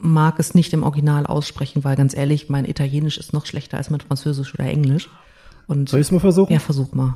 [0.00, 3.90] mag es nicht im Original aussprechen, weil ganz ehrlich, mein Italienisch ist noch schlechter als
[3.90, 5.08] mein Französisch oder Englisch.
[5.66, 6.52] Und Soll ich es mal versuchen?
[6.52, 7.14] ja, versuch mal.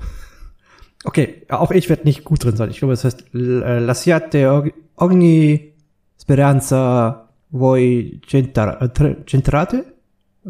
[1.05, 2.71] Okay, auch ich werde nicht gut drin sein.
[2.71, 5.73] Ich glaube, es heißt l- äh, Lasciate og- ogni
[6.21, 9.85] speranza voi äh, centrate?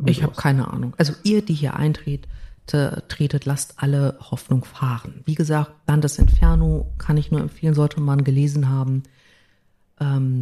[0.07, 0.95] Ich habe keine Ahnung.
[0.99, 2.29] Also ihr, die hier eintretet,
[2.67, 5.23] tretet, lasst alle Hoffnung fahren.
[5.25, 9.03] Wie gesagt, Dantes Inferno kann ich nur empfehlen, sollte man gelesen haben.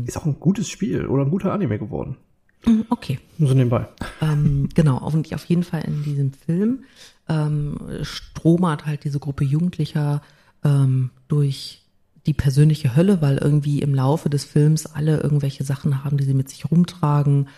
[0.06, 2.16] Ist auch ein gutes Spiel oder ein guter Anime geworden.
[2.64, 3.18] Hm, Okay.
[3.38, 3.86] Nur so nebenbei.
[4.20, 6.84] ähm, genau, auf, auf jeden Fall in diesem Film
[7.28, 10.22] ähm, stromert halt diese Gruppe Jugendlicher
[10.64, 11.82] ähm, durch
[12.26, 16.34] die persönliche Hölle, weil irgendwie im Laufe des Films alle irgendwelche Sachen haben, die sie
[16.34, 17.48] mit sich rumtragen,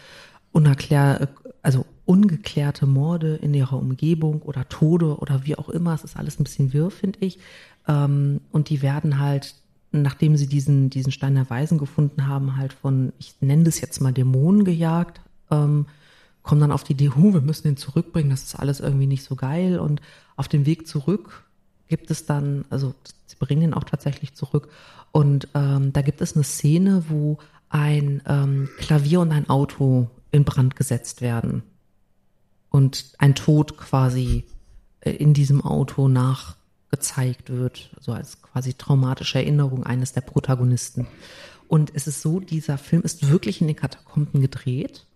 [0.53, 1.29] unerklär,
[1.63, 5.95] also ungeklärte Morde in ihrer Umgebung oder Tode oder wie auch immer.
[5.95, 7.39] Es ist alles ein bisschen wirr, finde ich.
[7.87, 9.55] Ähm, und die werden halt,
[10.03, 14.01] nachdem sie diesen, diesen Stein der Weisen gefunden haben, halt von, ich nenne das jetzt
[14.01, 15.87] mal Dämonen gejagt, ähm,
[16.43, 19.25] kommen dann auf die Idee, huh, wir müssen den zurückbringen, das ist alles irgendwie nicht
[19.25, 19.79] so geil.
[19.79, 20.01] Und
[20.37, 21.45] auf dem Weg zurück
[21.89, 22.95] gibt es dann, also
[23.27, 24.69] sie bringen ihn auch tatsächlich zurück.
[25.13, 30.45] Und ähm, da gibt es eine Szene, wo ein ähm, Klavier und ein Auto in
[30.45, 31.63] Brand gesetzt werden.
[32.71, 34.45] Und ein Tod quasi
[35.01, 36.09] äh, in diesem Auto
[36.95, 41.07] nachgezeigt wird, so als quasi traumatische Erinnerung eines der Protagonisten.
[41.69, 45.07] Und es ist so, dieser Film ist wirklich in den Katakomben gedreht.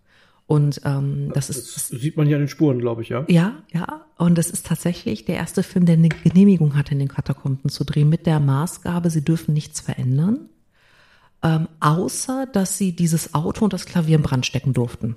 [0.47, 3.23] Und ähm, das ist Das sieht man hier an den Spuren, glaube ich, ja.
[3.27, 4.05] ja, ja.
[4.17, 7.83] Und das ist tatsächlich der erste Film, der eine Genehmigung hatte, in den Katakomben zu
[7.83, 10.49] drehen, mit der Maßgabe, sie dürfen nichts verändern,
[11.43, 15.15] ähm, außer dass sie dieses Auto und das Klavier in Brand stecken durften.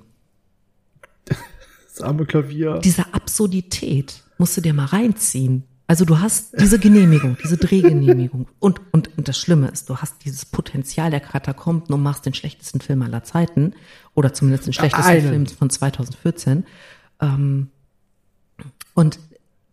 [1.25, 2.79] Das arme Klavier.
[2.83, 5.63] Diese Absurdität musst du dir mal reinziehen.
[5.85, 8.47] Also du hast diese Genehmigung, diese Drehgenehmigung.
[8.59, 12.33] Und, und, und das Schlimme ist, du hast dieses Potenzial der Katakomben und machst den
[12.33, 13.73] schlechtesten Film aller Zeiten.
[14.15, 15.29] Oder zumindest den schlechtesten Einen.
[15.29, 16.65] Film von 2014.
[17.21, 17.69] Ähm,
[18.93, 19.19] und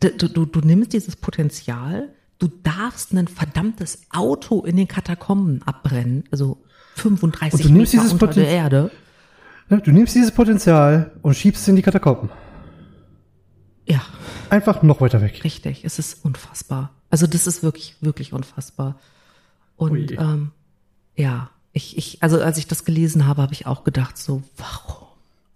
[0.00, 6.24] du, du, du nimmst dieses Potenzial, du darfst ein verdammtes Auto in den Katakomben abbrennen,
[6.30, 6.62] also
[6.96, 8.90] 35 Und du nimmst Meter dieses unter Poten- der Erde.
[9.68, 12.30] Du nimmst dieses Potenzial und schiebst es in die Katakomben.
[13.86, 14.02] Ja,
[14.50, 15.42] Einfach noch weiter weg.
[15.44, 16.90] richtig, es ist unfassbar.
[17.08, 18.98] Also das ist wirklich, wirklich unfassbar.
[19.76, 20.16] Und Ui.
[20.18, 20.50] ähm,
[21.16, 25.08] ja, ich, ich, also als ich das gelesen habe, habe ich auch gedacht, so, warum?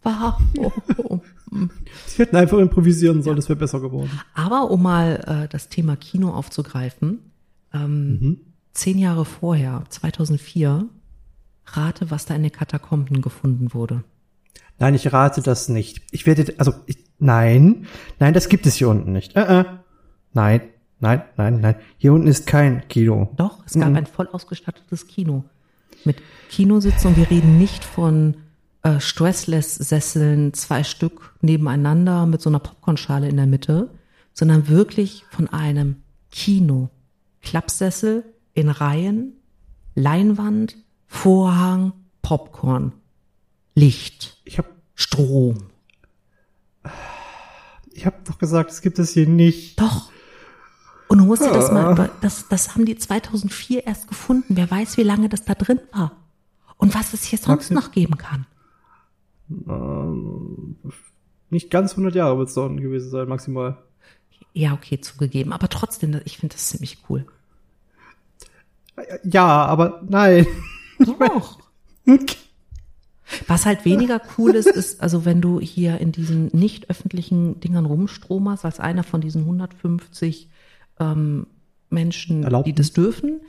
[0.02, 1.22] Warum?
[2.06, 4.10] Sie hätten einfach improvisieren sollen, das wäre besser geworden.
[4.34, 7.18] Aber um mal äh, das Thema Kino aufzugreifen,
[7.72, 8.40] ähm,
[8.72, 10.86] zehn Jahre vorher, 2004,
[11.66, 14.04] rate, was da in den Katakomben gefunden wurde.
[14.78, 16.02] Nein, ich rate das nicht.
[16.10, 17.86] Ich werde, also, ich, nein,
[18.18, 19.36] nein, das gibt es hier unten nicht.
[19.36, 19.64] Äh, äh.
[20.32, 20.62] Nein,
[21.00, 21.76] nein, nein, nein.
[21.98, 23.32] Hier unten ist kein Kino.
[23.36, 25.44] Doch, es gab ein voll ausgestattetes Kino.
[26.04, 26.16] Mit
[26.50, 28.36] Kinositz und wir reden nicht von
[28.82, 33.90] äh, Stressless-Sesseln, zwei Stück nebeneinander mit so einer Popcornschale in der Mitte,
[34.32, 36.90] sondern wirklich von einem Kino.
[37.42, 39.34] Klappsessel in Reihen,
[39.94, 42.92] Leinwand, Vorhang, Popcorn.
[43.74, 45.58] Licht, Ich habe Strom.
[47.94, 49.80] Ich hab doch gesagt, es gibt es hier nicht.
[49.80, 50.10] Doch.
[51.08, 51.92] Und du musst dir das mal Ah.
[51.92, 54.56] über, das, das haben die 2004 erst gefunden.
[54.56, 56.12] Wer weiß, wie lange das da drin war.
[56.76, 58.46] Und was es hier sonst Maxi- noch geben kann.
[59.68, 60.76] Ähm,
[61.50, 63.78] nicht ganz 100 Jahre wird es doch gewesen sein, maximal.
[64.54, 65.52] Ja, okay, zugegeben.
[65.52, 67.26] Aber trotzdem, ich finde das ziemlich cool.
[69.24, 70.46] Ja, aber nein.
[70.98, 71.58] Doch.
[73.46, 77.86] Was halt weniger cool ist, ist, also wenn du hier in diesen nicht öffentlichen Dingern
[77.86, 80.50] rumstromerst, als einer von diesen 150
[81.00, 81.46] ähm,
[81.90, 82.70] Menschen, Erlaubten.
[82.70, 83.40] die das dürfen,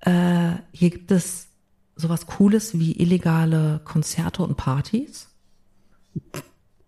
[0.00, 1.48] äh, hier gibt es
[1.96, 5.28] sowas Cooles wie illegale Konzerte und Partys.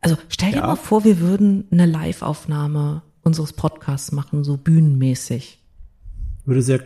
[0.01, 0.67] Also stell dir Ja.
[0.69, 5.63] mal vor, wir würden eine Live-Aufnahme unseres Podcasts machen, so bühnenmäßig.
[6.45, 6.81] Würde sehr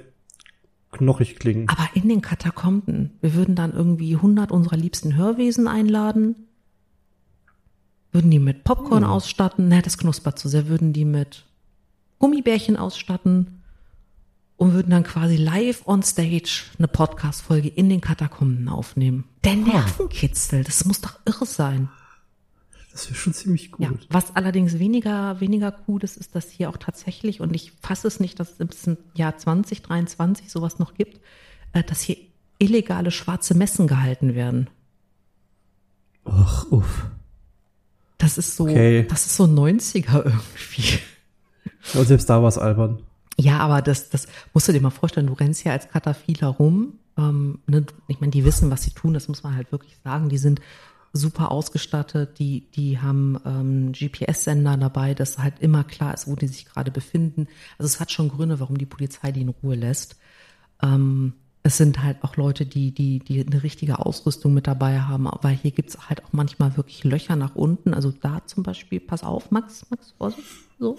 [0.97, 1.69] knochig klingen.
[1.69, 6.35] Aber in den Katakomben, wir würden dann irgendwie 100 unserer liebsten Hörwesen einladen,
[8.13, 9.11] würden die mit Popcorn Hm.
[9.11, 11.45] ausstatten, ne, das knuspert zu sehr, würden die mit
[12.19, 13.63] Gummibärchen ausstatten
[14.57, 19.25] und würden dann quasi live on stage eine Podcast-Folge in den Katakomben aufnehmen.
[19.45, 21.89] Der Nervenkitzel, das muss doch irre sein.
[22.97, 23.85] Das wäre schon ziemlich gut.
[23.85, 28.09] Ja, was allerdings weniger, weniger cool ist, ist, dass hier auch tatsächlich, und ich fasse
[28.09, 31.21] es nicht, dass es im Jahr 2023 sowas noch gibt,
[31.75, 32.17] äh, dass hier
[32.59, 34.71] illegale schwarze Messen gehalten werden.
[36.25, 37.05] Ach, uff.
[38.17, 39.07] Das ist so, Okay.
[39.07, 40.99] das ist so 90er irgendwie.
[41.93, 43.03] Aber selbst da war es albern.
[43.39, 46.95] Ja, aber das, das musst du dir mal vorstellen, du rennst hier als Kataphiler rum.
[47.19, 50.31] Ähm, ne, ich meine, die wissen, was sie tun, das muss man halt wirklich sagen.
[50.31, 50.63] Die sind
[51.17, 56.47] super ausgestattet, die, die haben ähm, GPS-Sender dabei, dass halt immer klar ist, wo die
[56.47, 57.49] sich gerade befinden.
[57.79, 60.17] Also es hat schon Gründe, warum die Polizei die in Ruhe lässt.
[60.83, 65.29] Ähm, es sind halt auch Leute, die, die, die eine richtige Ausrüstung mit dabei haben,
[65.43, 67.93] weil hier gibt's halt auch manchmal wirklich Löcher nach unten.
[67.93, 70.47] Also da zum Beispiel, pass auf, Max, Max, Vorsicht,
[70.79, 70.97] so.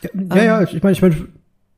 [0.00, 1.28] Ja, ja, ja ich meine, ich meine,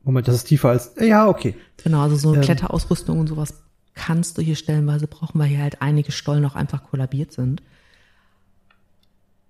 [0.04, 0.92] Moment, das ist tiefer als.
[1.00, 1.56] Ja, okay.
[1.82, 2.40] Genau, also so Ähm.
[2.40, 3.54] Kletterausrüstung und sowas
[3.94, 7.62] kannst du hier stellenweise brauchen, weil hier halt einige Stollen auch einfach kollabiert sind.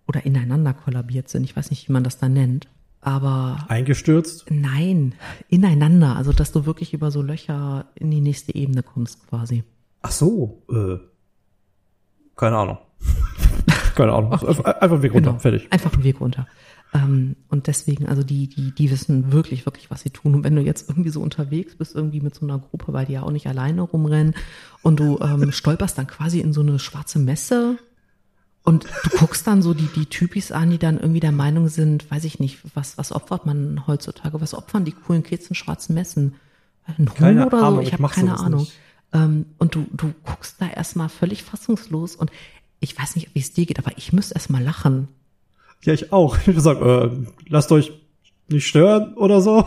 [0.07, 1.45] Oder ineinander kollabiert sind.
[1.45, 2.69] Ich weiß nicht, wie man das da nennt.
[3.01, 4.47] Aber Eingestürzt.
[4.51, 5.15] nein,
[5.49, 6.17] ineinander.
[6.17, 9.65] Also, dass du wirklich über so Löcher in die nächste Ebene kommst quasi.
[10.03, 10.99] Ach so, äh.
[12.37, 12.79] Keine Ahnung.
[13.95, 14.33] Keine Ahnung.
[14.33, 15.39] Einfach einfach Weg runter.
[15.39, 15.63] Fertig.
[15.63, 15.73] Genau.
[15.75, 16.47] Einfach einen Weg runter.
[16.93, 20.35] Ähm, und deswegen, also die, die, die wissen wirklich, wirklich, was sie tun.
[20.35, 23.13] Und wenn du jetzt irgendwie so unterwegs bist, irgendwie mit so einer Gruppe, weil die
[23.13, 24.35] ja auch nicht alleine rumrennen
[24.83, 27.79] und du ähm, stolperst dann quasi in so eine schwarze Messe
[28.63, 32.11] und du guckst dann so die, die Typis an, die dann irgendwie der Meinung sind,
[32.11, 34.41] weiß ich nicht, was, was opfert man heutzutage?
[34.41, 36.35] Was opfern die coolen Kids in schwarzen Messen?
[36.85, 37.65] Ein Huhn Keine oder so?
[37.67, 38.61] Ahnung, ich habe keine Ahnung.
[38.61, 38.73] nicht.
[39.13, 42.31] Ähm, und du, du guckst da erstmal völlig fassungslos und
[42.81, 45.09] ich weiß nicht, wie es dir geht, aber ich müsste erstmal lachen.
[45.85, 46.37] Ja, ich auch.
[46.39, 47.93] Ich würde sagen, äh, lasst euch
[48.49, 49.65] nicht stören oder so.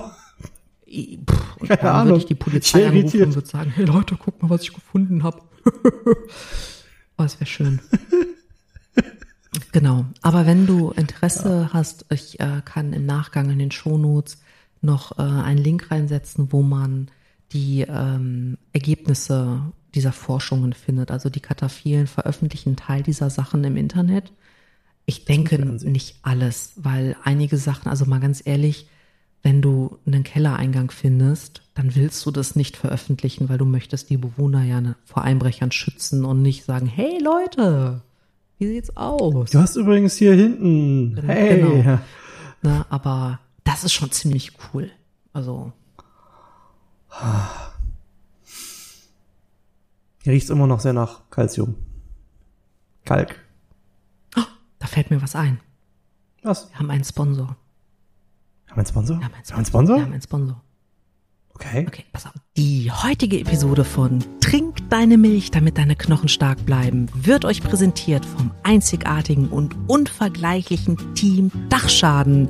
[0.87, 2.07] I- pff, Keine dann Ahnung.
[2.09, 4.73] würde ich die Polizei Ich anrufen und würde sagen, hey Leute, guck mal, was ich
[4.73, 5.41] gefunden habe.
[6.05, 7.79] oh, das wäre schön.
[9.71, 10.05] genau.
[10.21, 14.39] Aber wenn du Interesse hast, ich äh, kann im Nachgang in den Shownotes
[14.81, 17.09] noch äh, einen Link reinsetzen, wo man
[17.53, 19.61] die ähm, Ergebnisse
[19.95, 21.11] dieser Forschungen findet.
[21.11, 24.31] Also die Kataphilen veröffentlichen Teil dieser Sachen im Internet.
[25.05, 28.87] Ich denke nicht alles, weil einige Sachen, also mal ganz ehrlich,
[29.41, 34.15] wenn du einen Kellereingang findest, dann willst du das nicht veröffentlichen, weil du möchtest die
[34.17, 38.01] Bewohner ja ne- vor Einbrechern schützen und nicht sagen, hey Leute,
[38.59, 39.51] wie sieht's aus?
[39.51, 41.21] Du hast übrigens hier hinten.
[41.25, 41.59] Hey.
[41.59, 41.99] Genau.
[42.61, 44.89] Ne, aber das ist schon ziemlich cool.
[45.33, 45.73] Also,
[50.23, 51.75] Hier riecht's immer noch sehr nach Calcium.
[53.05, 53.42] Kalk.
[54.83, 55.61] Da fällt mir was ein.
[56.41, 56.69] Was?
[56.69, 57.47] Wir haben einen Sponsor.
[57.47, 57.55] Haben
[58.67, 59.17] wir einen Sponsor?
[59.17, 59.95] Wir haben einen Haben wir einen Sponsor?
[59.95, 60.61] Wir haben einen Sponsor.
[61.55, 61.85] Okay.
[61.87, 62.33] Okay, pass auf.
[62.57, 68.25] Die heutige Episode von Trink deine Milch, damit deine Knochen stark bleiben, wird euch präsentiert
[68.25, 72.49] vom einzigartigen und unvergleichlichen Team Dachschaden.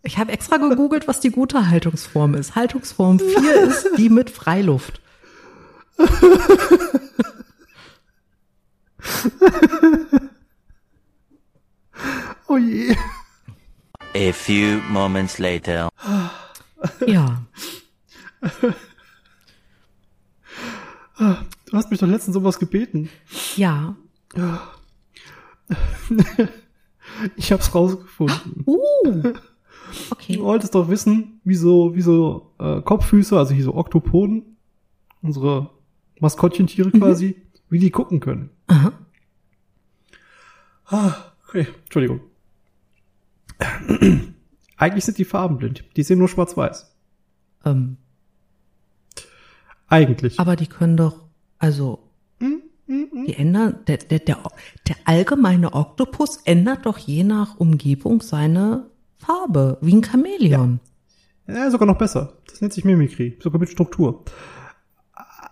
[0.05, 2.55] Ich habe extra gegoogelt, was die gute Haltungsform ist.
[2.55, 4.99] Haltungsform 4 ist die mit Freiluft.
[12.47, 12.93] oh je.
[14.13, 15.87] A few moments later.
[17.07, 17.41] Ja.
[21.65, 23.09] Du hast mich doch letztens sowas gebeten.
[23.55, 23.95] Ja.
[27.37, 28.63] Ich hab's rausgefunden.
[28.65, 29.33] Uh.
[30.11, 30.37] Okay.
[30.37, 34.57] Du wolltest doch wissen, wie so, wie so äh, Kopffüße, also hier so Oktopoden,
[35.21, 35.69] unsere
[36.19, 37.35] Maskottchentiere quasi,
[37.69, 38.49] wie die gucken können.
[38.67, 38.93] Aha.
[40.85, 41.15] Ah,
[41.47, 42.21] okay, Entschuldigung.
[44.77, 45.85] Eigentlich sind die farbenblind.
[45.95, 46.93] Die sehen nur schwarz-weiß.
[47.65, 47.97] Ähm,
[49.87, 50.39] Eigentlich.
[50.39, 51.23] aber die können doch,
[51.59, 51.99] also,
[53.25, 54.37] die ändern, der, der, der,
[54.87, 58.89] der allgemeine Oktopus ändert doch je nach Umgebung seine
[59.25, 60.79] Farbe, wie ein Chamäleon.
[61.47, 62.33] Ja, sogar noch besser.
[62.47, 64.23] Das nennt sich Mimikry, sogar mit Struktur.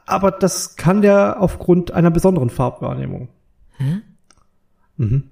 [0.06, 3.30] Aber das kann der aufgrund einer besonderen Farbwahrnehmung.
[3.78, 4.02] Hä?
[4.98, 5.24] Mhm.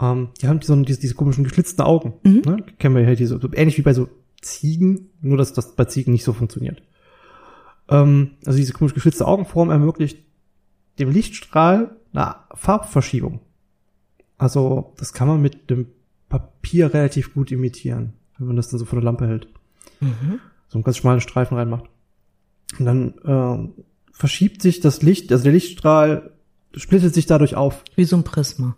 [0.00, 2.14] Ähm, die haben so diese, diese komischen geschlitzten Augen.
[2.22, 2.64] Ne?
[2.78, 4.08] Kennen wir ja diese, so ähnlich wie bei so
[4.40, 6.82] Ziegen, nur dass das bei Ziegen nicht so funktioniert.
[7.88, 10.24] Ähm, also diese komisch geschlitzte Augenform ermöglicht
[10.98, 13.40] dem Lichtstrahl eine Farbverschiebung.
[14.38, 15.88] Also das kann man mit dem
[16.30, 19.48] Papier relativ gut imitieren, wenn man das dann so vor der Lampe hält.
[20.68, 21.84] So einen ganz schmalen Streifen reinmacht.
[22.78, 23.74] Und dann ähm,
[24.12, 26.32] verschiebt sich das Licht, also der Lichtstrahl
[26.74, 27.84] splittet sich dadurch auf.
[27.96, 28.76] Wie so ein Prisma.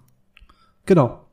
[0.87, 1.25] Genau.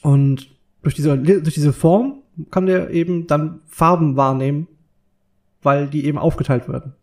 [0.00, 0.48] Und
[0.82, 4.68] durch diese, durch diese Form kann der eben dann Farben wahrnehmen,
[5.62, 6.94] weil die eben aufgeteilt werden.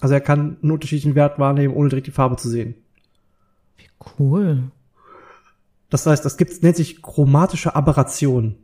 [0.00, 2.74] Also er kann einen unterschiedlichen Wert wahrnehmen, ohne direkt die Farbe zu sehen.
[4.18, 4.70] Cool.
[5.90, 8.56] Das heißt, das gibt's, nennt sich chromatische Aberration.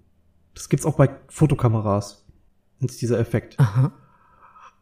[0.55, 2.27] Das gibt's auch bei Fotokameras.
[2.81, 3.59] Das ist dieser Effekt.
[3.61, 3.93] Aha.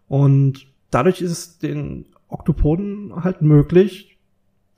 [0.06, 4.18] Und dadurch ist es den Oktopoden halt möglich,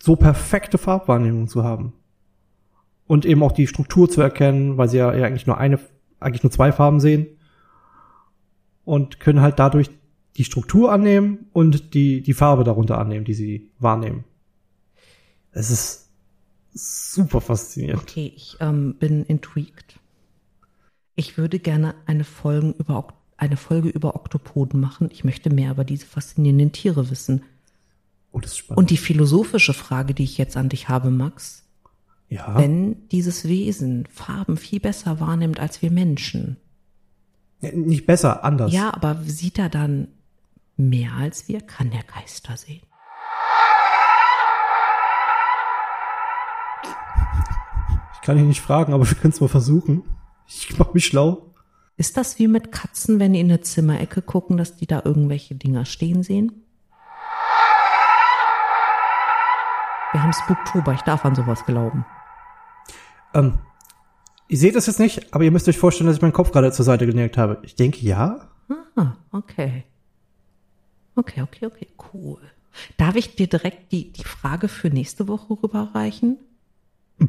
[0.02, 1.92] so perfekte Farbwahrnehmung zu haben.
[3.06, 5.78] Und eben auch die Struktur zu erkennen, weil sie ja eigentlich nur eine,
[6.20, 7.26] eigentlich nur zwei Farben sehen.
[8.84, 9.90] Und können halt dadurch
[10.36, 14.24] die Struktur annehmen und die, die Farbe darunter annehmen, die sie wahrnehmen.
[15.52, 16.09] Es ist
[16.72, 18.02] super faszinierend.
[18.02, 19.98] Okay, ich ähm, bin intrigued.
[21.16, 25.08] Ich würde gerne eine, Folgen über, eine Folge über Oktopoden machen.
[25.12, 27.42] Ich möchte mehr über diese faszinierenden Tiere wissen.
[28.32, 28.78] Oh, das ist spannend.
[28.78, 31.64] Und die philosophische Frage, die ich jetzt an dich habe, Max,
[32.28, 32.56] ja.
[32.56, 36.56] wenn dieses Wesen Farben viel besser wahrnimmt als wir Menschen,
[37.60, 38.72] Nicht besser, anders.
[38.72, 40.08] ja, aber sieht er dann
[40.76, 41.60] mehr als wir?
[41.60, 42.80] Kann der Geister sehen?
[48.14, 50.04] Ich kann ihn nicht fragen, aber wir können es mal versuchen.
[50.46, 51.52] Ich mach mich schlau.
[51.96, 55.56] Ist das wie mit Katzen, wenn die in eine Zimmerecke gucken, dass die da irgendwelche
[55.56, 56.52] Dinger stehen sehen?
[60.12, 62.06] Wir haben Spooktober, ich darf an sowas glauben.
[63.34, 63.58] Ähm,
[64.46, 66.70] ihr seht das jetzt nicht, aber ihr müsst euch vorstellen, dass ich meinen Kopf gerade
[66.70, 67.58] zur Seite geneigt habe.
[67.62, 68.48] Ich denke ja.
[68.94, 69.82] Ah, okay.
[71.16, 72.38] Okay, okay, okay, cool.
[72.96, 76.38] Darf ich dir direkt die, die Frage für nächste Woche rüberreichen?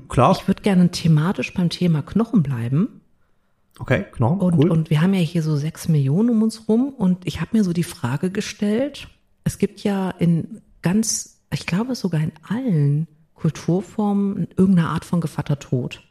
[0.10, 0.36] Klar.
[0.40, 3.02] Ich würde gerne thematisch beim Thema Knochen bleiben.
[3.80, 4.70] Okay, Knochen, Und, cool.
[4.72, 7.64] und wir haben ja hier so sechs Millionen um uns rum und ich habe mir
[7.64, 9.08] so die Frage gestellt,
[9.44, 16.02] es gibt ja in ganz, ich glaube sogar in allen Kulturformen irgendeine Art von Gevattertod.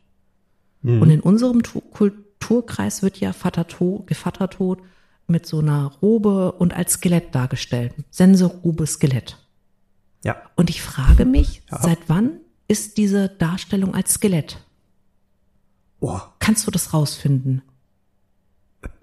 [0.83, 1.03] Mhm.
[1.03, 4.81] Und in unserem Tu- Kulturkreis wird ja Vatertod, Gevattertod
[5.29, 7.95] mit so einer Robe und als Skelett dargestellt.
[8.11, 9.39] Sensorube Skelett.
[10.25, 10.37] ja.
[10.57, 11.81] Und ich frage mich, Ja.
[11.83, 12.40] seit wann
[12.71, 14.65] ist diese Darstellung als Skelett?
[15.99, 17.63] Boah, Kannst du das rausfinden?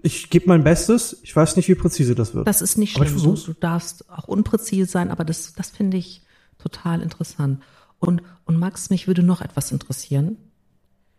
[0.02, 1.18] ich gebe mein Bestes.
[1.22, 2.48] Ich weiß nicht, wie präzise das wird.
[2.48, 3.14] Das ist nicht schlimm.
[3.22, 6.22] Du, du darfst auch unpräzise sein, aber das, das finde ich
[6.58, 7.62] total interessant.
[8.00, 10.36] Und, und Max, mich würde noch etwas interessieren.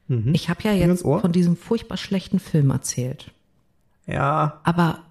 [0.07, 0.33] Mhm.
[0.33, 3.31] Ich habe ja jetzt von diesem furchtbar schlechten Film erzählt.
[4.07, 4.59] ja.
[4.63, 5.03] Aber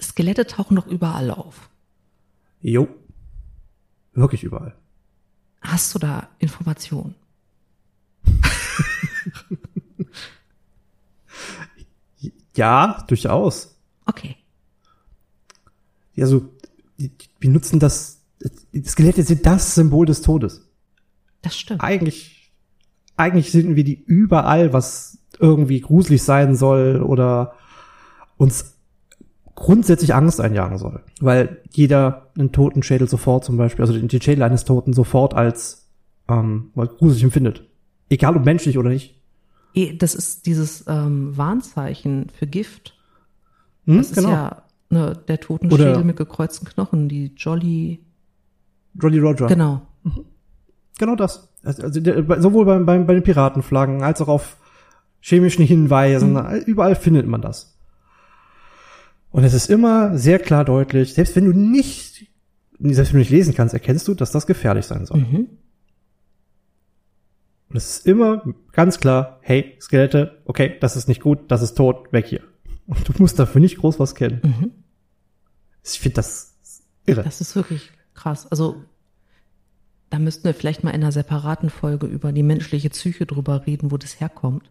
[0.00, 1.70] Skelette tauchen doch überall auf.
[2.60, 2.88] Jo.
[4.12, 4.74] Wirklich überall.
[5.60, 7.14] Hast du da Informationen?
[12.58, 13.76] Ja, durchaus.
[14.04, 14.34] Okay.
[16.18, 16.48] Also,
[16.98, 18.20] die, die benutzen das,
[18.72, 20.68] die Skelette sind das Symbol des Todes.
[21.40, 21.80] Das stimmt.
[21.84, 22.50] Eigentlich,
[23.16, 27.54] eigentlich finden wir die überall, was irgendwie gruselig sein soll oder
[28.36, 28.74] uns
[29.58, 31.02] grundsätzlich Angst einjagen soll.
[31.20, 35.34] Weil jeder einen toten Schädel sofort zum Beispiel, also den den Schädel eines Toten sofort
[35.34, 35.90] als
[36.28, 37.64] ähm, gruselig empfindet.
[38.08, 39.20] Egal ob menschlich oder nicht.
[39.74, 42.94] Eh, Das ist dieses ähm, Warnzeichen für Gift.
[43.86, 48.00] Hm, Das ist ja Ne, der toten Oder- Schädel mit gekreuzten Knochen, die Jolly.
[48.94, 49.46] Jolly Roger.
[49.48, 49.82] Genau.
[50.98, 51.52] Genau das.
[51.62, 54.56] Also, also der, sowohl beim, beim, bei den Piratenflaggen als auch auf
[55.20, 56.36] chemischen Hinweisen.
[56.64, 57.77] Überall findet man das.
[59.30, 62.26] Und es ist immer sehr klar deutlich, selbst wenn du nicht,
[62.78, 65.18] selbst wenn du nicht lesen kannst, erkennst du, dass das gefährlich sein soll.
[65.18, 65.48] Mhm.
[67.68, 71.74] Und es ist immer ganz klar, hey, Skelette, okay, das ist nicht gut, das ist
[71.74, 72.42] tot, weg hier.
[72.86, 74.40] Und du musst dafür nicht groß was kennen.
[74.42, 74.70] Mhm.
[75.84, 76.56] Ich finde das
[77.04, 77.22] irre.
[77.22, 78.46] Das ist wirklich krass.
[78.50, 78.82] Also,
[80.08, 83.90] da müssten wir vielleicht mal in einer separaten Folge über die menschliche Psyche drüber reden,
[83.90, 84.70] wo das herkommt.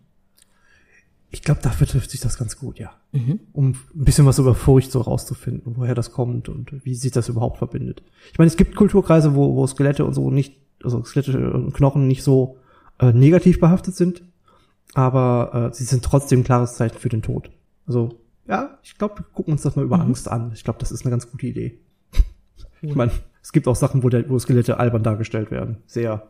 [1.37, 2.89] Ich glaube, dafür trifft sich das ganz gut, ja.
[3.11, 3.39] Mhm.
[3.53, 7.29] Um ein bisschen was über Furcht so rauszufinden, woher das kommt und wie sich das
[7.29, 8.01] überhaupt verbindet.
[8.31, 12.07] Ich meine, es gibt Kulturkreise, wo, wo Skelette und so nicht, also Skelette und Knochen
[12.07, 12.57] nicht so
[12.99, 14.23] äh, negativ behaftet sind,
[14.95, 17.51] aber äh, sie sind trotzdem ein klares Zeichen für den Tod.
[17.85, 20.51] Also, ja, ich glaube, wir gucken uns das mal über Angst an.
[20.55, 21.79] Ich glaube, das ist eine ganz gute Idee.
[22.81, 23.11] Ich meine,
[23.43, 25.77] es gibt auch Sachen, wo, der, wo Skelette albern dargestellt werden.
[25.85, 26.27] Sehr.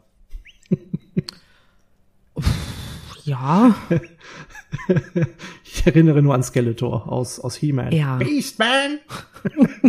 [3.28, 3.76] Ja,
[5.64, 7.92] Ich erinnere nur an Skeletor aus, aus He-Man.
[7.92, 8.18] Ja.
[8.18, 9.00] Beastman!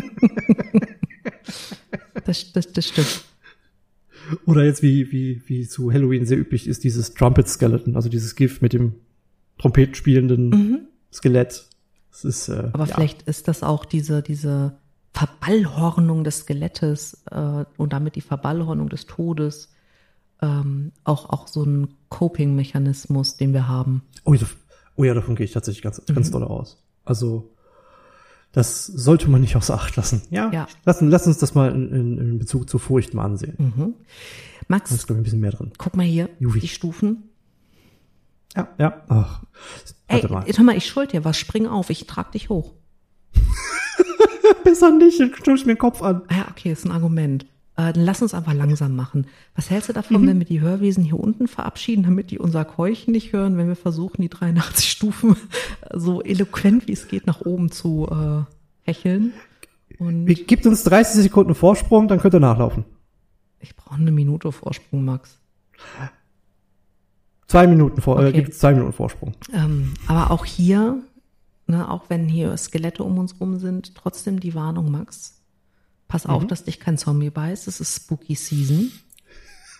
[2.24, 3.24] das, das, das stimmt.
[4.46, 8.36] Oder jetzt wie, wie, wie zu Halloween sehr üblich ist, dieses Trumpet Skeleton, also dieses
[8.36, 8.94] GIF mit dem
[9.58, 11.66] trompetenspielenden Skelett.
[12.10, 12.94] Das ist, äh, Aber ja.
[12.94, 14.78] vielleicht ist das auch diese, diese
[15.12, 19.72] Verballhornung des Skelettes äh, und damit die Verballhornung des Todes
[20.40, 24.02] ähm, auch, auch so ein Coping-Mechanismus, den wir haben.
[24.24, 24.46] Oh, ja,
[24.98, 26.82] oh ja, davon gehe ich tatsächlich ganz, ganz doll aus.
[27.04, 27.54] Also,
[28.52, 30.22] das sollte man nicht außer Acht lassen.
[30.30, 30.68] Ja, Ja.
[30.84, 33.54] Lass, lass uns das mal in, in, Bezug zu Furcht mal ansehen.
[33.58, 33.94] Mhm.
[34.60, 35.72] Da Max, ist, glaube ich, ein bisschen mehr drin.
[35.78, 36.60] guck mal hier, Juvi.
[36.60, 37.30] die Stufen.
[38.56, 39.02] Ja, ja.
[39.08, 39.44] Ach,
[40.08, 40.44] Ey, warte mal.
[40.46, 42.74] hör mal, ich schuld dir was, spring auf, ich trag dich hoch.
[44.64, 46.22] Besser nicht, dann stoß ich mir den Kopf an.
[46.28, 47.46] Ah ja, okay, ist ein Argument.
[47.78, 49.28] Äh, dann lass uns einfach langsam machen.
[49.54, 53.12] Was hältst du davon, wenn wir die Hörwesen hier unten verabschieden, damit die unser Keuchen
[53.12, 55.36] nicht hören, wenn wir versuchen, die 83 Stufen
[55.94, 58.42] so eloquent wie es geht nach oben zu äh,
[58.82, 59.32] hecheln?
[60.00, 62.84] Und Gibt uns 30 Sekunden Vorsprung, dann könnt ihr nachlaufen.
[63.60, 65.38] ich brauche eine Minute Vorsprung, Max.
[67.46, 68.42] Zwei Minuten vor, äh, Okay.
[68.42, 69.34] gibt zwei Minuten Vorsprung.
[69.52, 70.98] Ähm, aber auch hier,
[71.68, 75.37] ne, auch wenn hier Skelette um uns rum sind, trotzdem die Warnung, Max.
[76.08, 77.68] Pass auf, dass dich kein Zombie beißt.
[77.68, 78.90] Es ist Spooky Season.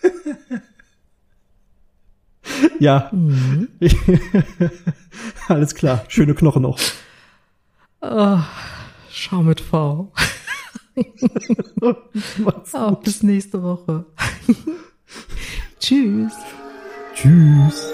[2.79, 3.09] Ja.
[3.11, 3.67] Mhm.
[5.47, 6.05] Alles klar.
[6.07, 6.79] Schöne Knochen noch.
[9.11, 10.11] Schau mit V.
[12.73, 14.05] Auf bis nächste Woche.
[15.79, 16.33] Tschüss.
[17.13, 17.91] Tschüss.